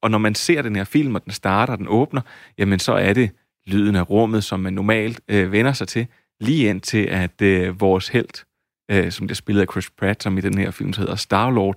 [0.02, 2.22] og når man ser den her film, og den starter, og den åbner,
[2.58, 3.32] jamen så er det
[3.68, 6.08] lyden af rummet, som man normalt øh, vender sig til,
[6.40, 8.46] lige indtil at øh, vores held,
[8.92, 11.76] øh, som det spillet af Chris Pratt, som i den her film hedder Star-Lord,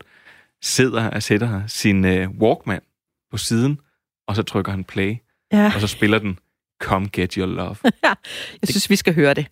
[0.62, 2.80] sidder og sætter sin øh, Walkman
[3.30, 3.78] på siden,
[4.28, 5.16] og så trykker han play,
[5.52, 5.72] Ja.
[5.74, 6.38] og så spiller den
[6.82, 7.76] Come Get Your Love.
[8.60, 9.46] Jeg synes, vi skal høre det.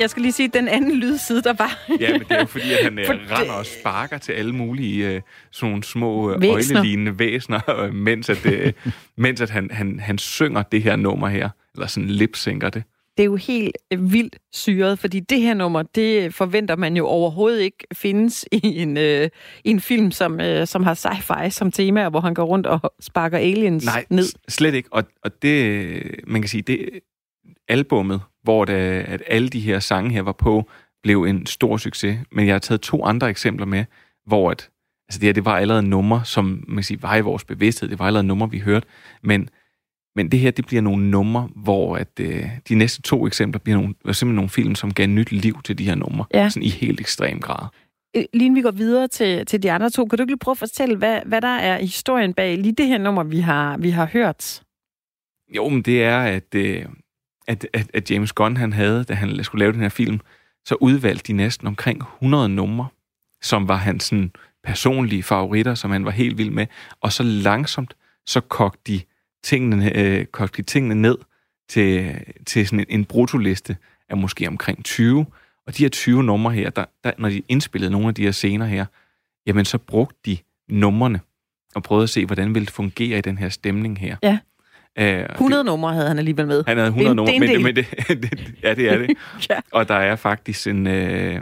[0.00, 1.86] Jeg, skal lige sige, den anden lydside, der var.
[2.00, 4.32] Ja, men det er jo fordi, at han For øh, det- render og sparker til
[4.32, 5.20] alle mulige øh,
[5.50, 6.78] sådan små øh, Væsner.
[6.78, 8.72] øjlelignende væsner, øh, mens, at, øh,
[9.16, 12.82] mens at han, han, han synger det her nummer her, eller sådan lipsynker det.
[13.16, 17.60] Det er jo helt vildt syret, fordi det her nummer, det forventer man jo overhovedet
[17.60, 19.28] ikke findes i en, øh,
[19.64, 22.92] i en film, som, øh, som har sci-fi som tema, hvor han går rundt og
[23.00, 24.24] sparker aliens Nej, ned.
[24.24, 24.88] s- slet ikke.
[24.92, 26.88] Og, og det, man kan sige, det
[27.68, 30.70] albummet, hvor det, at alle de her sange her var på,
[31.02, 32.18] blev en stor succes.
[32.32, 33.84] Men jeg har taget to andre eksempler med,
[34.26, 34.70] hvor at,
[35.08, 37.88] altså det her, det var allerede numre, som man kan sige, var i vores bevidsthed.
[37.88, 38.86] Det var allerede numre, vi hørte.
[39.22, 39.48] Men,
[40.16, 43.76] men det her, det bliver nogle numre, hvor at, øh, de næste to eksempler bliver
[43.76, 46.24] nogle, simpelthen nogle film, som gav nyt liv til de her numre.
[46.34, 46.48] Ja.
[46.48, 47.68] Sådan i helt ekstrem grad.
[48.16, 50.52] Øh, Lige vi går videre til, til de andre to, kan du ikke lige prøve
[50.52, 53.90] at fortælle, hvad, hvad der er historien bag lige det her nummer, vi har, vi
[53.90, 54.62] har hørt?
[55.56, 56.84] Jo, men det er, at, øh,
[57.46, 60.20] at, at, at James Gunn, han havde, da han skulle lave den her film,
[60.64, 62.88] så udvalgte de næsten omkring 100 numre,
[63.42, 64.32] som var hans sådan,
[64.64, 66.66] personlige favoritter, som han var helt vild med.
[67.00, 69.00] Og så langsomt, så kogte de
[69.44, 71.18] tingene, øh, kogte de tingene ned
[71.68, 73.76] til, til sådan en, en brutoliste
[74.08, 75.26] af måske omkring 20.
[75.66, 78.30] Og de her 20 numre her, der, der, når de indspillede nogle af de her
[78.30, 78.86] scener her,
[79.46, 80.38] jamen så brugte de
[80.68, 81.20] numrene
[81.74, 84.16] og prøvede at se, hvordan ville det fungere i den her stemning her.
[84.22, 84.38] Ja.
[84.98, 86.64] Øh, 100 numre havde han alligevel med.
[86.66, 88.74] han havde Det er 100 en- numre, det en men, det, men det, det, ja,
[88.74, 89.10] det er det.
[89.50, 89.58] Ja.
[89.72, 91.40] Og der er faktisk en, øh,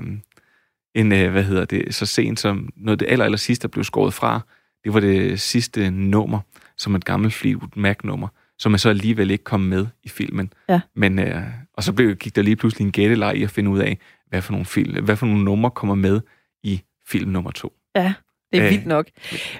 [0.95, 3.85] en øh, hvad hedder det, så sent som noget det aller, aller sidste, der blev
[3.85, 4.41] skåret fra,
[4.85, 6.41] det var det sidste nummer,
[6.77, 8.29] som et gammelt Fleetwood Mac-nummer,
[8.59, 10.53] som er så alligevel ikke kom med i filmen.
[10.69, 10.81] Ja.
[10.97, 11.43] Men, øh,
[11.75, 13.99] og så blev, gik der lige pludselig en gætteleg i at finde ud af,
[14.29, 16.21] hvad for nogle, film, hvad for nogle numre kommer med
[16.63, 17.73] i film nummer to.
[17.97, 18.15] Ja,
[18.55, 18.71] det er Øh.
[18.71, 19.07] vildt nok.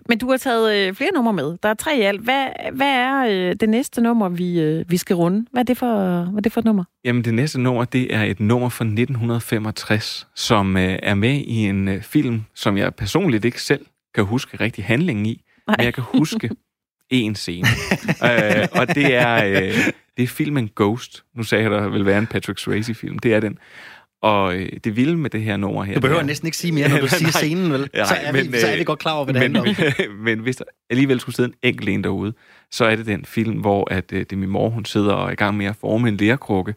[0.09, 1.57] Men du har taget øh, flere numre med.
[1.63, 2.21] Der er tre i alt.
[2.21, 5.47] Hvad, hvad er øh, det næste nummer, vi, øh, vi skal runde?
[5.53, 6.85] Hvad er, det for, hvad er det for et nummer?
[7.05, 11.55] Jamen, det næste nummer, det er et nummer fra 1965, som øh, er med i
[11.57, 15.77] en øh, film, som jeg personligt ikke selv kan huske rigtig handlingen i, Nej.
[15.79, 16.51] men jeg kan huske
[17.11, 17.69] en scene.
[18.25, 19.75] øh, og det er, øh,
[20.17, 21.25] det er filmen Ghost.
[21.37, 23.19] Nu sagde jeg, der vil være en Patrick Swayze-film.
[23.19, 23.59] Det er den.
[24.25, 25.95] Og øh, det vilde med det her nummer her...
[25.95, 27.31] Du behøver er- næsten ikke sige mere, når du siger Nej.
[27.31, 27.91] scenen, vel?
[27.95, 29.65] Ja, så, er men, vi, så er øh, vi godt klar over, hvad det men,
[29.67, 30.17] handler om.
[30.25, 32.33] men, hvis der alligevel skulle sidde en enkelt en derude,
[32.71, 35.29] så er det den film, hvor at, øh, det er min mor, hun sidder og
[35.29, 36.75] er i gang med at forme en lærkrukke,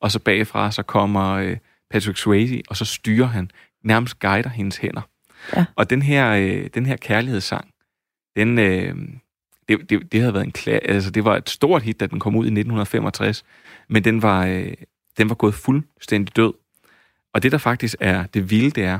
[0.00, 1.56] og så bagfra så kommer øh,
[1.90, 3.50] Patrick Swayze, og så styrer han,
[3.84, 5.02] nærmest guider hendes hænder.
[5.56, 5.64] Ja.
[5.76, 7.68] Og den her, øh, den her kærlighedssang,
[8.36, 8.94] den, øh,
[9.68, 12.20] det, det, det havde været en klar, altså det var et stort hit, da den
[12.20, 13.44] kom ud i 1965,
[13.88, 14.72] men den var, øh,
[15.18, 16.52] den var gået fuldstændig død.
[17.34, 18.98] Og det, der faktisk er det vilde, det er,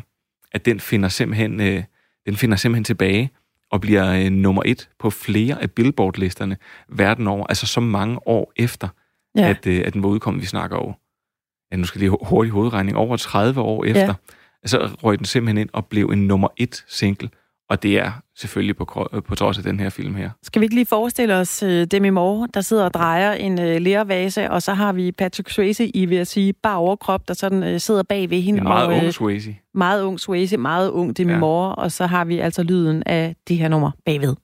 [0.52, 1.84] at den finder simpelthen, øh,
[2.26, 3.30] den finder simpelthen tilbage
[3.70, 6.56] og bliver øh, nummer et på flere af Billboard-listerne
[6.88, 8.88] verden over, altså så mange år efter,
[9.36, 9.48] ja.
[9.48, 10.92] at, øh, at den var udkommet, vi snakker over.
[11.72, 14.14] Ja, nu skal lige hurtigt hovedregning, over 30 år efter,
[14.62, 14.68] ja.
[14.68, 17.30] så røg den simpelthen ind og blev en nummer et single
[17.70, 20.30] og det er selvfølgelig på, på trods af den her film her.
[20.42, 23.64] Skal vi ikke lige forestille os uh, Demi Moore, der sidder og drejer en uh,
[23.64, 27.74] lærvase, og så har vi Patrick Swayze i, vil jeg sige, bare overkrop, der sådan
[27.74, 28.58] uh, sidder bag ved hende.
[28.58, 29.56] En meget og, ung Swayze.
[29.74, 31.38] Meget ung Swayze, meget ung Demi ja.
[31.38, 34.36] Moore, og så har vi altså lyden af de her numre bagved.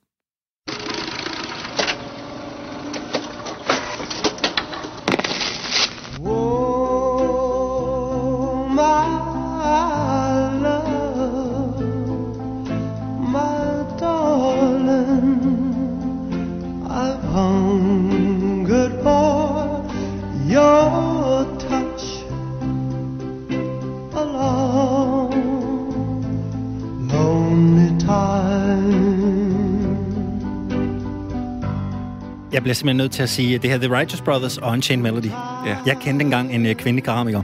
[32.57, 35.03] Jeg bliver simpelthen nødt til at sige, at det her The Righteous Brothers og Unchained
[35.03, 35.31] Melody.
[35.65, 35.77] Ja.
[35.85, 37.43] Jeg kendte engang en uh, kvindelig keramiker.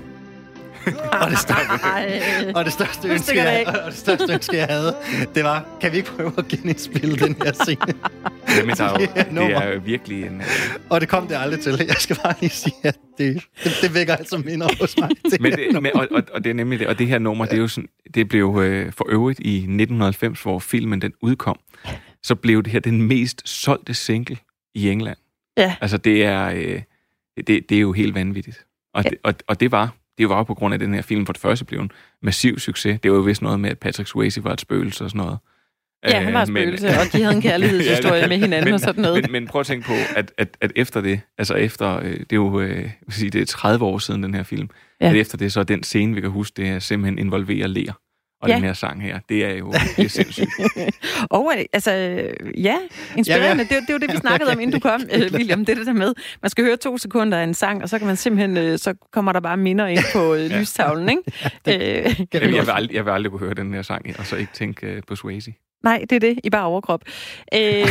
[1.22, 4.96] og, det største, og, det største ønske, jeg, og det største ønske, jeg havde,
[5.36, 7.94] det var, kan vi ikke prøve at genindspille den her scene?
[8.58, 10.36] Jamen, der er jo, det er jo virkelig en...
[10.36, 10.46] Uh...
[10.90, 11.86] Og det kom det aldrig til.
[11.88, 15.10] Jeg skal bare lige sige, at det, det, det vækker altså minder hos mig.
[15.32, 16.88] Det men det, men, og, og, og, det er nemlig det.
[16.88, 20.42] Og det her nummer, det, er jo sådan, det blev øh, for øvrigt i 1990,
[20.42, 21.60] hvor filmen den udkom,
[22.24, 24.38] så blev det her den mest solgte single
[24.76, 25.18] i England.
[25.58, 25.76] Ja.
[25.82, 26.82] Altså, det er, øh,
[27.48, 28.66] det, det er jo helt vanvittigt.
[28.94, 29.10] Og, ja.
[29.10, 31.42] det, og, og det var det var på grund af, den her film for det
[31.42, 33.00] første blev en massiv succes.
[33.02, 35.38] Det var jo vist noget med, at Patrick Swayze var et spøgelse og sådan noget.
[36.10, 38.74] Ja, han var et spøgelse, men, og de havde en kærlighedshistorie ja, med hinanden men,
[38.74, 39.22] og sådan noget.
[39.22, 42.32] Men, men prøv at tænke på, at, at, at efter det, altså efter, øh, det
[42.32, 44.70] er jo øh, sige, det er 30 år siden den her film,
[45.02, 45.10] ja.
[45.10, 47.94] at efter det, så er den scene, vi kan huske, det er simpelthen involverer ler
[48.44, 48.56] og ja.
[48.56, 49.20] den her sang her.
[49.30, 50.50] Det er jo det er sindssygt.
[51.30, 51.92] og altså,
[52.58, 52.78] ja,
[53.18, 53.48] inspirerende.
[53.48, 53.80] Ja, ja.
[53.80, 55.66] Det, det er jo det, vi snakkede om, inden du kom, uh, William.
[55.66, 57.98] Det er det der med, man skal høre to sekunder af en sang, og så
[57.98, 60.60] kan man simpelthen, så kommer der bare minder ind på ja.
[60.60, 61.22] lystavlen, ikke?
[61.44, 64.36] Ja, det, jeg, vil aldrig, jeg vil aldrig kunne høre den her sang, og så
[64.36, 65.54] ikke tænke på Swayze.
[65.84, 67.02] Nej, det er det, i bare overkrop.
[67.54, 67.86] Øh,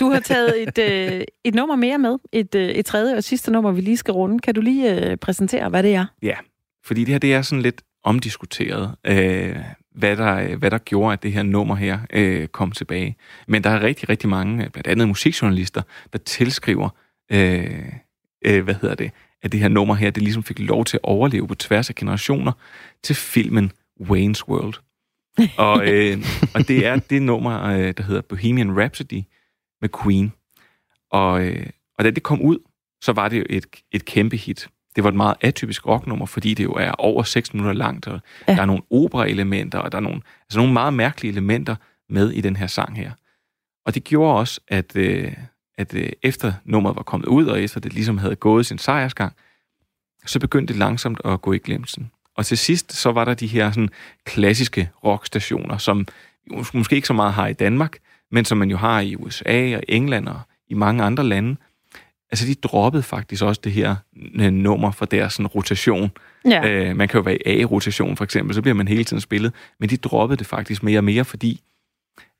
[0.00, 3.52] du har taget et, øh, et nummer mere med, et, øh, et tredje og sidste
[3.52, 4.38] nummer, vi lige skal runde.
[4.38, 6.06] Kan du lige øh, præsentere, hvad det er?
[6.22, 6.34] Ja,
[6.84, 9.56] fordi det her det er sådan lidt omdiskuteret, øh,
[9.94, 13.16] hvad, der, hvad der gjorde, at det her nummer her øh, kom tilbage.
[13.48, 15.82] Men der er rigtig, rigtig mange, blandt andet musikjournalister,
[16.12, 16.88] der tilskriver,
[17.32, 17.92] øh,
[18.44, 19.10] øh, hvad hedder det,
[19.42, 21.94] at det her nummer her, det ligesom fik lov til at overleve på tværs af
[21.94, 22.52] generationer
[23.02, 24.74] til filmen Wayne's World.
[25.58, 26.18] og, øh,
[26.54, 29.22] og det er det nummer, øh, der hedder Bohemian Rhapsody
[29.80, 30.32] med Queen.
[31.10, 31.66] Og, øh,
[31.98, 32.58] og da det kom ud,
[33.02, 34.68] så var det jo et, et kæmpe hit.
[34.96, 38.20] Det var et meget atypisk rocknummer, fordi det jo er over 6 minutter langt, og
[38.48, 38.54] ja.
[38.54, 41.76] der er nogle opera-elementer, og der er nogle, altså nogle meget mærkelige elementer
[42.08, 43.10] med i den her sang her.
[43.86, 45.32] Og det gjorde også, at, øh,
[45.78, 49.32] at øh, efter nummeret var kommet ud, og efter det ligesom havde gået sin sejrsgang,
[50.26, 52.10] så begyndte det langsomt at gå i glemsen.
[52.36, 53.90] Og til sidst, så var der de her sådan,
[54.24, 56.06] klassiske rockstationer, som
[56.74, 57.98] måske ikke så meget har i Danmark,
[58.30, 61.56] men som man jo har i USA og England og i mange andre lande,
[62.32, 63.96] altså de droppede faktisk også det her
[64.50, 66.10] nummer for deres sådan, rotation.
[66.44, 66.68] Ja.
[66.68, 69.52] Øh, man kan jo være i A-rotation for eksempel, så bliver man hele tiden spillet,
[69.80, 71.60] men de droppede det faktisk mere og mere, fordi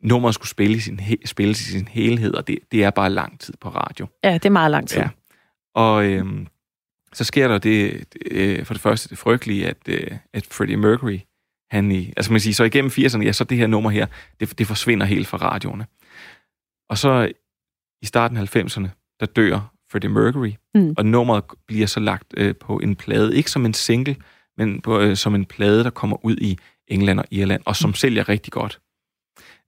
[0.03, 3.41] nummeret skulle spille i sin, spilles i sin helhed, og det, det er bare lang
[3.41, 4.07] tid på radio.
[4.25, 4.99] Ja, det er meget lang tid.
[4.99, 5.09] Ja.
[5.75, 6.47] Og øh,
[7.13, 11.19] så sker der det, øh, for det første det frygtelige, at, øh, at Freddie Mercury,
[11.71, 14.07] han i, altså man siger, så igennem 80'erne, ja, så det her nummer her,
[14.41, 15.87] det, det forsvinder helt fra radioerne.
[16.89, 17.33] Og så
[18.03, 18.89] i starten af 90'erne,
[19.21, 20.95] der dør Freddie Mercury, mm.
[20.99, 24.17] og nummeret bliver så lagt øh, på en plade, ikke som en single,
[24.59, 27.91] men på, øh, som en plade, der kommer ud i England og Irland, og som
[27.91, 27.95] mm.
[27.95, 28.81] sælger rigtig godt.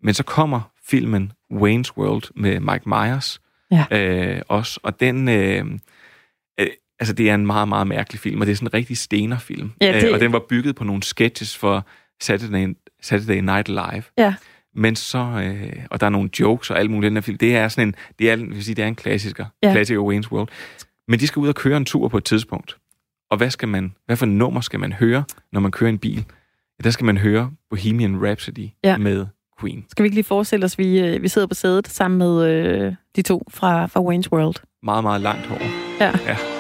[0.03, 3.85] Men så kommer filmen Wayne's World med Mike Myers ja.
[3.91, 5.29] øh, også, og den...
[5.29, 5.67] Øh,
[6.61, 6.67] øh,
[7.01, 9.73] altså, det er en meget, meget mærkelig film, og det er sådan en rigtig stenerfilm.
[9.81, 10.09] Ja, det...
[10.09, 11.87] øh, og den var bygget på nogle sketches for
[12.21, 14.03] Saturday, Saturday Night Live.
[14.19, 14.35] Ja.
[14.75, 17.39] Men så, øh, og der er nogle jokes og alt muligt i den her film.
[17.39, 19.47] Det er sådan en, det er, vil sige, det er en klassiker.
[19.63, 19.73] Ja.
[19.73, 20.49] Klassiker Wayne's World.
[21.09, 22.77] Men de skal ud og køre en tur på et tidspunkt.
[23.31, 26.25] Og hvad skal man, hvad for nummer skal man høre, når man kører en bil?
[26.79, 28.97] Ja, der skal man høre Bohemian Rhapsody ja.
[28.97, 29.27] med
[29.61, 29.85] Queen.
[29.91, 32.95] Skal vi ikke lige forestille os, vi, øh, vi sidder på sædet sammen med øh,
[33.17, 34.57] de to fra, fra Wayne's World?
[34.83, 35.61] Meget, meget langt hår.
[36.01, 36.13] Ja.
[36.27, 36.54] ja.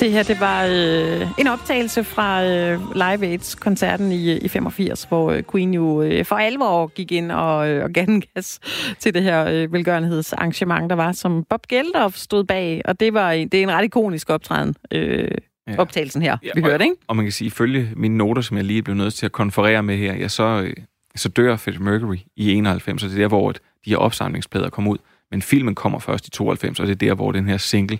[0.00, 5.30] Det her, det var øh, en optagelse fra øh, Live Aids-koncerten i, i 85, hvor
[5.30, 8.60] øh, Queen jo øh, for alvor gik ind og, øh, og gav en gas
[8.98, 12.82] til det her øh, velgørenhedsarrangement, der var, som Bob Geldof stod bag.
[12.84, 15.30] Og det var det er en ret ikonisk optræden, øh,
[15.68, 15.74] ja.
[15.78, 16.96] optagelsen her, ja, vi hørte, ikke?
[17.06, 19.82] Og man kan sige, ifølge mine noter, som jeg lige blev nødt til at konferere
[19.82, 20.74] med her, ja, så, øh,
[21.16, 24.88] så dør Freddie Mercury i 91, og det er der, hvor de her opsamlingsplader kom
[24.88, 24.98] ud.
[25.30, 27.98] Men filmen kommer først i 92, og det er der, hvor den her single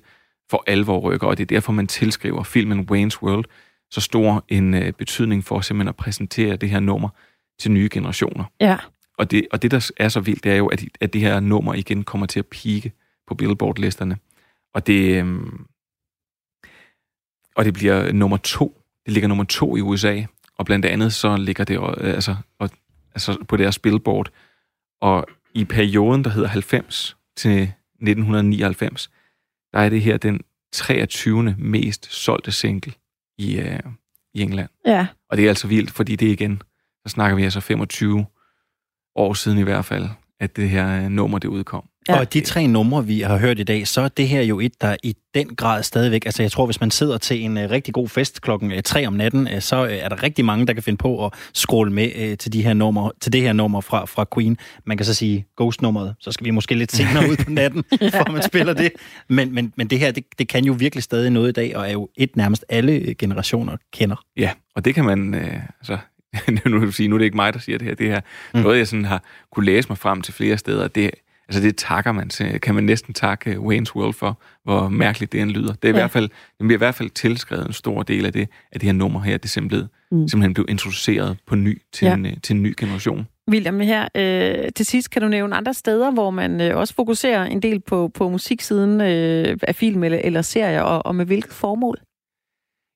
[0.51, 3.45] for alvor rykker, og det er derfor, man tilskriver filmen Wayne's World
[3.91, 7.09] så stor en øh, betydning for simpelthen at præsentere det her nummer
[7.59, 8.45] til nye generationer.
[8.61, 8.79] Ja.
[9.19, 11.41] Og det, og det, der er så vildt, det er jo, at, at det her
[11.41, 12.93] nummer igen kommer til at pike
[13.27, 14.17] på Billboard-listerne.
[14.75, 15.43] Og det, øh,
[17.57, 18.83] og det bliver nummer to.
[19.07, 20.23] Det ligger nummer to i USA,
[20.59, 22.71] og blandt andet så ligger det øh, altså, og,
[23.15, 24.31] altså på deres Billboard.
[25.01, 29.11] Og i perioden, der hedder 90 til 1999,
[29.73, 30.41] der er det her den
[30.73, 31.55] 23.
[31.59, 32.93] mest solgte single
[33.39, 33.81] i, øh,
[34.35, 34.69] i England.
[34.87, 35.07] Ja.
[35.31, 36.63] Og det er altså vildt, fordi det igen,
[37.07, 38.27] så snakker vi altså 25
[39.15, 40.09] år siden i hvert fald,
[40.41, 41.89] at det her øh, nummer det udkom.
[42.09, 42.19] Ja.
[42.19, 44.81] Og de tre numre, vi har hørt i dag, så er det her jo et,
[44.81, 46.25] der i den grad stadigvæk...
[46.25, 49.07] Altså, jeg tror, hvis man sidder til en uh, rigtig god fest klokken uh, 3
[49.07, 51.93] om natten, uh, så uh, er der rigtig mange, der kan finde på at scrolle
[51.93, 54.57] med uh, til, de her numre, til det her nummer fra, fra Queen.
[54.85, 57.85] Man kan så sige Ghost-nummeret, så skal vi måske lidt senere ud på natten,
[58.17, 58.93] for man spiller det.
[59.29, 61.89] Men, men, men det her, det, det kan jo virkelig stadig noget i dag, og
[61.89, 64.17] er jo et nærmest alle generationer kender.
[64.37, 65.35] Ja, og det kan man...
[65.35, 65.41] Uh,
[65.81, 65.99] altså,
[66.71, 67.95] nu, vil sige, nu er det ikke mig, der siger det her.
[67.95, 68.21] Det her
[68.55, 68.61] mm.
[68.61, 70.89] noget, jeg sådan har kunne læse mig frem til flere steder.
[70.89, 71.11] Det,
[71.49, 75.41] Altså det takker man til, kan man næsten takke Wayne's World for, hvor mærkeligt det
[75.41, 75.73] end lyder.
[75.73, 75.95] Det er ja.
[75.95, 78.81] i hvert fald, det bliver i hvert fald tilskrevet en stor del af det, at
[78.81, 80.29] det her nummer her, det simpelthen, mm.
[80.29, 82.15] simpelthen blev introduceret på ny til, ja.
[82.15, 83.27] en, øh, til en ny generation.
[83.51, 87.45] William, her øh, til sidst kan du nævne andre steder, hvor man øh, også fokuserer
[87.45, 91.53] en del på, på musiksiden øh, af film eller, eller serier, og, og med hvilket
[91.53, 91.99] formål?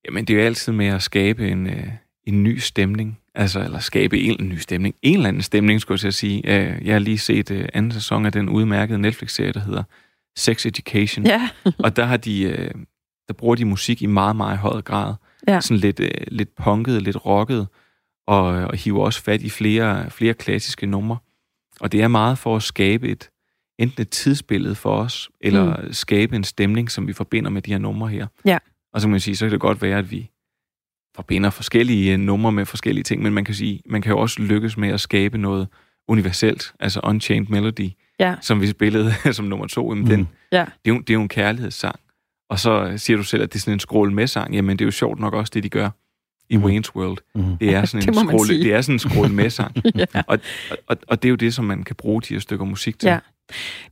[0.09, 1.86] Jamen, det er jo altid med at skabe en, øh,
[2.26, 4.95] en ny stemning Altså, eller skabe en ny stemning.
[5.03, 6.43] En eller anden stemning, skulle jeg sige.
[6.45, 9.83] Øh, jeg har lige set uh, anden sæson af den udmærkede Netflix-serie, der hedder
[10.37, 11.26] Sex Education.
[11.26, 11.49] Ja.
[11.85, 12.80] og der har de, uh,
[13.28, 15.14] der bruger de musik i meget, meget høj grad.
[15.49, 15.61] Ja.
[15.61, 16.01] Sådan lidt,
[16.33, 17.68] lidt punket, lidt rocket,
[18.26, 21.18] og, og hiver også fat i flere, flere klassiske numre.
[21.80, 23.30] Og det er meget for at skabe et,
[23.78, 25.93] enten et tidsbillede for os, eller mm.
[25.93, 28.26] skabe en stemning, som vi forbinder med de her numre her.
[28.45, 28.59] Ja.
[28.93, 30.30] Og så kan man sige, så kan det godt være, at vi
[31.16, 34.76] forbinder forskellige numre med forskellige ting, men man kan sige, man kan jo også lykkes
[34.76, 35.68] med at skabe noget
[36.08, 37.90] universelt, altså Unchained Melody,
[38.20, 38.34] ja.
[38.40, 39.90] som vi spillede som nummer to.
[39.90, 40.10] Jamen, mm.
[40.10, 40.64] den, ja.
[40.84, 41.96] det, er jo, det er jo en kærlighedssang.
[42.50, 44.54] Og så siger du selv, at det er sådan en skrål med sang.
[44.54, 45.90] Jamen, det er jo sjovt nok også det, de gør
[46.48, 46.64] i mm.
[46.64, 47.18] Wayne's World.
[47.34, 47.56] Mm.
[47.56, 49.76] Det er sådan en skrål, det er sådan en skrål med sang.
[49.94, 50.04] ja.
[50.26, 50.38] og,
[50.86, 53.08] og, og det er jo det, som man kan bruge de her stykker musik til.
[53.08, 53.18] Ja.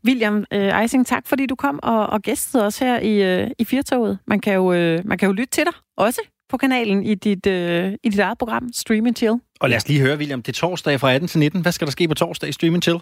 [0.06, 3.64] William øh, Eising, tak fordi du kom og, og gæstede os her i, øh, i
[3.64, 4.18] Firtoget.
[4.26, 6.20] Man kan, jo, øh, man kan jo lytte til dig også
[6.50, 9.34] på kanalen i dit, øh, i dit eget program, Stream and Chill.
[9.60, 11.62] Og lad os lige høre, William, det er torsdag fra 18 til 19.
[11.62, 12.98] Hvad skal der ske på torsdag i Stream and Chill?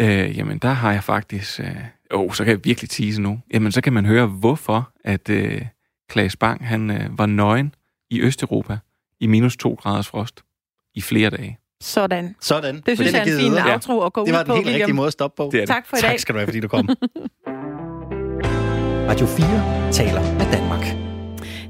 [0.00, 1.60] Øh, jamen, der har jeg faktisk...
[1.60, 1.66] Øh,
[2.10, 3.40] oh, så kan jeg virkelig tease nu.
[3.54, 5.62] Jamen, så kan man høre, hvorfor at øh,
[6.08, 7.74] Klaas Bang, han øh, var nøgen
[8.10, 8.78] i Østeuropa
[9.20, 10.42] i minus 2 graders frost
[10.94, 11.58] i flere dage.
[11.82, 12.36] Sådan.
[12.40, 12.82] Sådan.
[12.86, 14.68] Det synes jeg er en fin outro at gå ud på, Det var den helt
[14.68, 15.50] rigtige måde at stoppe på.
[15.52, 15.68] Det det.
[15.68, 16.10] Tak for i dag.
[16.10, 16.88] Tak skal du have, fordi du kom.
[19.10, 21.05] Radio 4 taler med Danmark.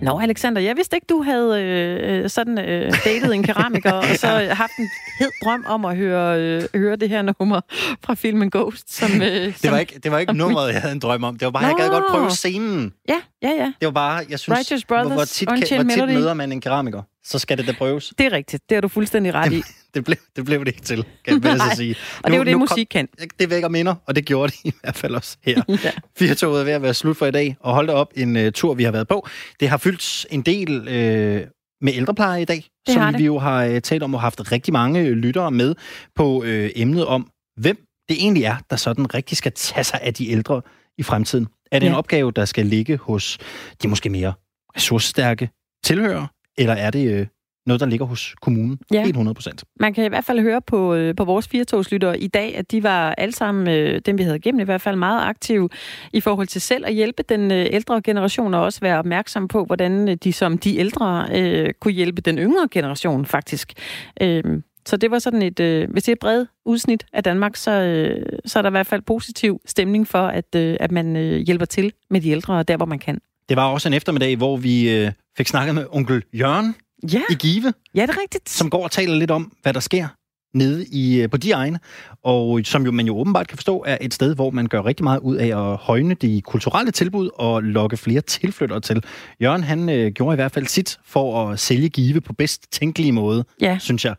[0.03, 4.26] Nå, Alexander, jeg vidste ikke, du havde øh, sådan øh, datet en keramiker, og så
[4.53, 4.88] haft en
[5.18, 7.61] hed drøm om at høre, øh, høre det her nummer
[8.05, 8.94] fra filmen Ghost.
[8.94, 11.38] Som, øh, det, som, var ikke, det var ikke nummeret, jeg havde en drøm om.
[11.38, 11.68] Det var bare, Nå.
[11.68, 12.92] jeg gad godt prøve scenen.
[13.09, 13.72] Ja, ja, ja.
[13.80, 17.03] Det var bare, jeg synes, Righteous Brothers, hvor, tit, hvor tit møder man en keramiker,
[17.27, 18.12] så skal det da prøves.
[18.18, 18.62] Det er rigtigt.
[18.68, 19.62] Det har du fuldstændig ret i.
[19.95, 21.97] det, blev, det blev det ikke til, kan jeg så sige.
[22.22, 23.09] og det er jo det, musik kan.
[23.39, 25.62] Det vækker minder, og det gjorde det i hvert fald også her.
[25.85, 25.91] ja.
[26.18, 28.53] Firtoget er ved at være slut for i dag, og hold da op en uh,
[28.53, 29.29] tur, vi har været på.
[29.61, 31.49] Det har fyldt en del uh,
[31.81, 34.72] med ældrepleje i dag, det som vi jo har uh, talt om og haft rigtig
[34.72, 35.74] mange lyttere med
[36.14, 37.77] på uh, emnet om, hvem
[38.09, 40.62] det egentlig er, der sådan rigtig skal tage sig af de ældre
[40.99, 41.47] i fremtiden.
[41.72, 41.91] Er det ja.
[41.91, 43.39] en opgave, der skal ligge hos
[43.83, 44.33] de måske mere
[44.77, 45.51] ressourcestærke
[45.85, 46.27] tilhører,
[46.59, 47.27] eller er det uh,
[47.67, 48.79] noget, der ligger hos kommunen.
[48.93, 49.01] Ja.
[49.01, 49.65] Helt 100 procent.
[49.81, 52.83] Man kan i hvert fald høre på, øh, på vores firetogslyttere i dag, at de
[52.83, 55.69] var alle sammen, øh, dem vi havde igennem i hvert fald, meget aktive
[56.13, 59.65] i forhold til selv at hjælpe den øh, ældre generation, og også være opmærksom på,
[59.65, 63.73] hvordan de som de ældre øh, kunne hjælpe den yngre generation faktisk.
[64.21, 64.45] Øh,
[64.87, 67.71] så det var sådan et, øh, hvis det er et bredt udsnit af Danmark, så,
[67.71, 71.39] øh, så er der i hvert fald positiv stemning for, at, øh, at man øh,
[71.39, 73.21] hjælper til med de ældre, der hvor man kan.
[73.49, 76.74] Det var også en eftermiddag, hvor vi øh, fik snakket med onkel Jørgen,
[77.12, 77.22] ja.
[77.30, 77.72] i Give.
[77.94, 78.49] Ja, det er rigtigt.
[78.49, 80.09] Som går og taler lidt om, hvad der sker,
[80.55, 81.78] nede i, øh, på de egne,
[82.22, 85.05] og som jo, man jo åbenbart kan forstå er et sted, hvor man gør rigtig
[85.05, 89.05] meget ud af at højne de kulturelle tilbud og lokke flere tilflyttere til.
[89.42, 93.12] Jørgen, han øh, gjorde i hvert fald sit for at sælge Give på bedst tænkelige
[93.12, 93.78] måde, Ja.
[93.80, 94.14] synes jeg.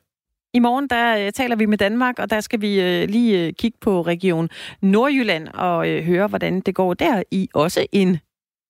[0.54, 3.54] I morgen der øh, taler vi med Danmark, og der skal vi øh, lige øh,
[3.54, 4.50] kigge på region
[4.82, 8.18] Nordjylland og øh, høre, hvordan det går der i også en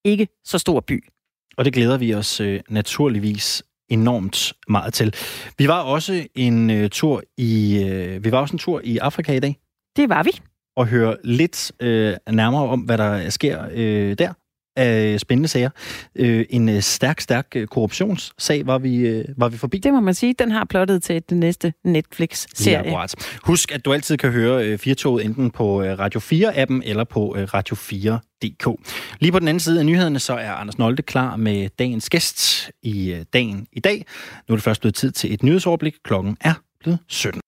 [0.07, 1.03] ikke så stor by.
[1.57, 5.15] Og det glæder vi os øh, naturligvis enormt meget til.
[5.57, 9.33] Vi var også en øh, tur i øh, vi var også en tur i Afrika
[9.33, 9.57] i dag
[9.95, 10.31] Det var vi.
[10.75, 14.33] og høre lidt øh, nærmere om hvad der sker øh, der
[14.78, 15.69] af spændende sager.
[16.15, 19.78] Øh, en øh, stærk stærk øh, korruptionssag var vi øh, var vi forbi.
[19.78, 22.78] Det må man sige, den har plottet til den næste Netflix-serie.
[22.78, 23.15] akkurat.
[23.43, 27.36] Husk, at du altid kan høre øh, Firtoget enten på øh, Radio 4-appen eller på
[27.38, 28.80] øh, Radio 4.dk.
[29.19, 32.71] Lige på den anden side af nyhederne, så er Anders Nolte klar med dagens gæst
[32.84, 34.05] i øh, dagen i dag.
[34.47, 35.95] Nu er det først blevet tid til et nyhedsoverblik.
[36.03, 37.41] Klokken er blevet 17.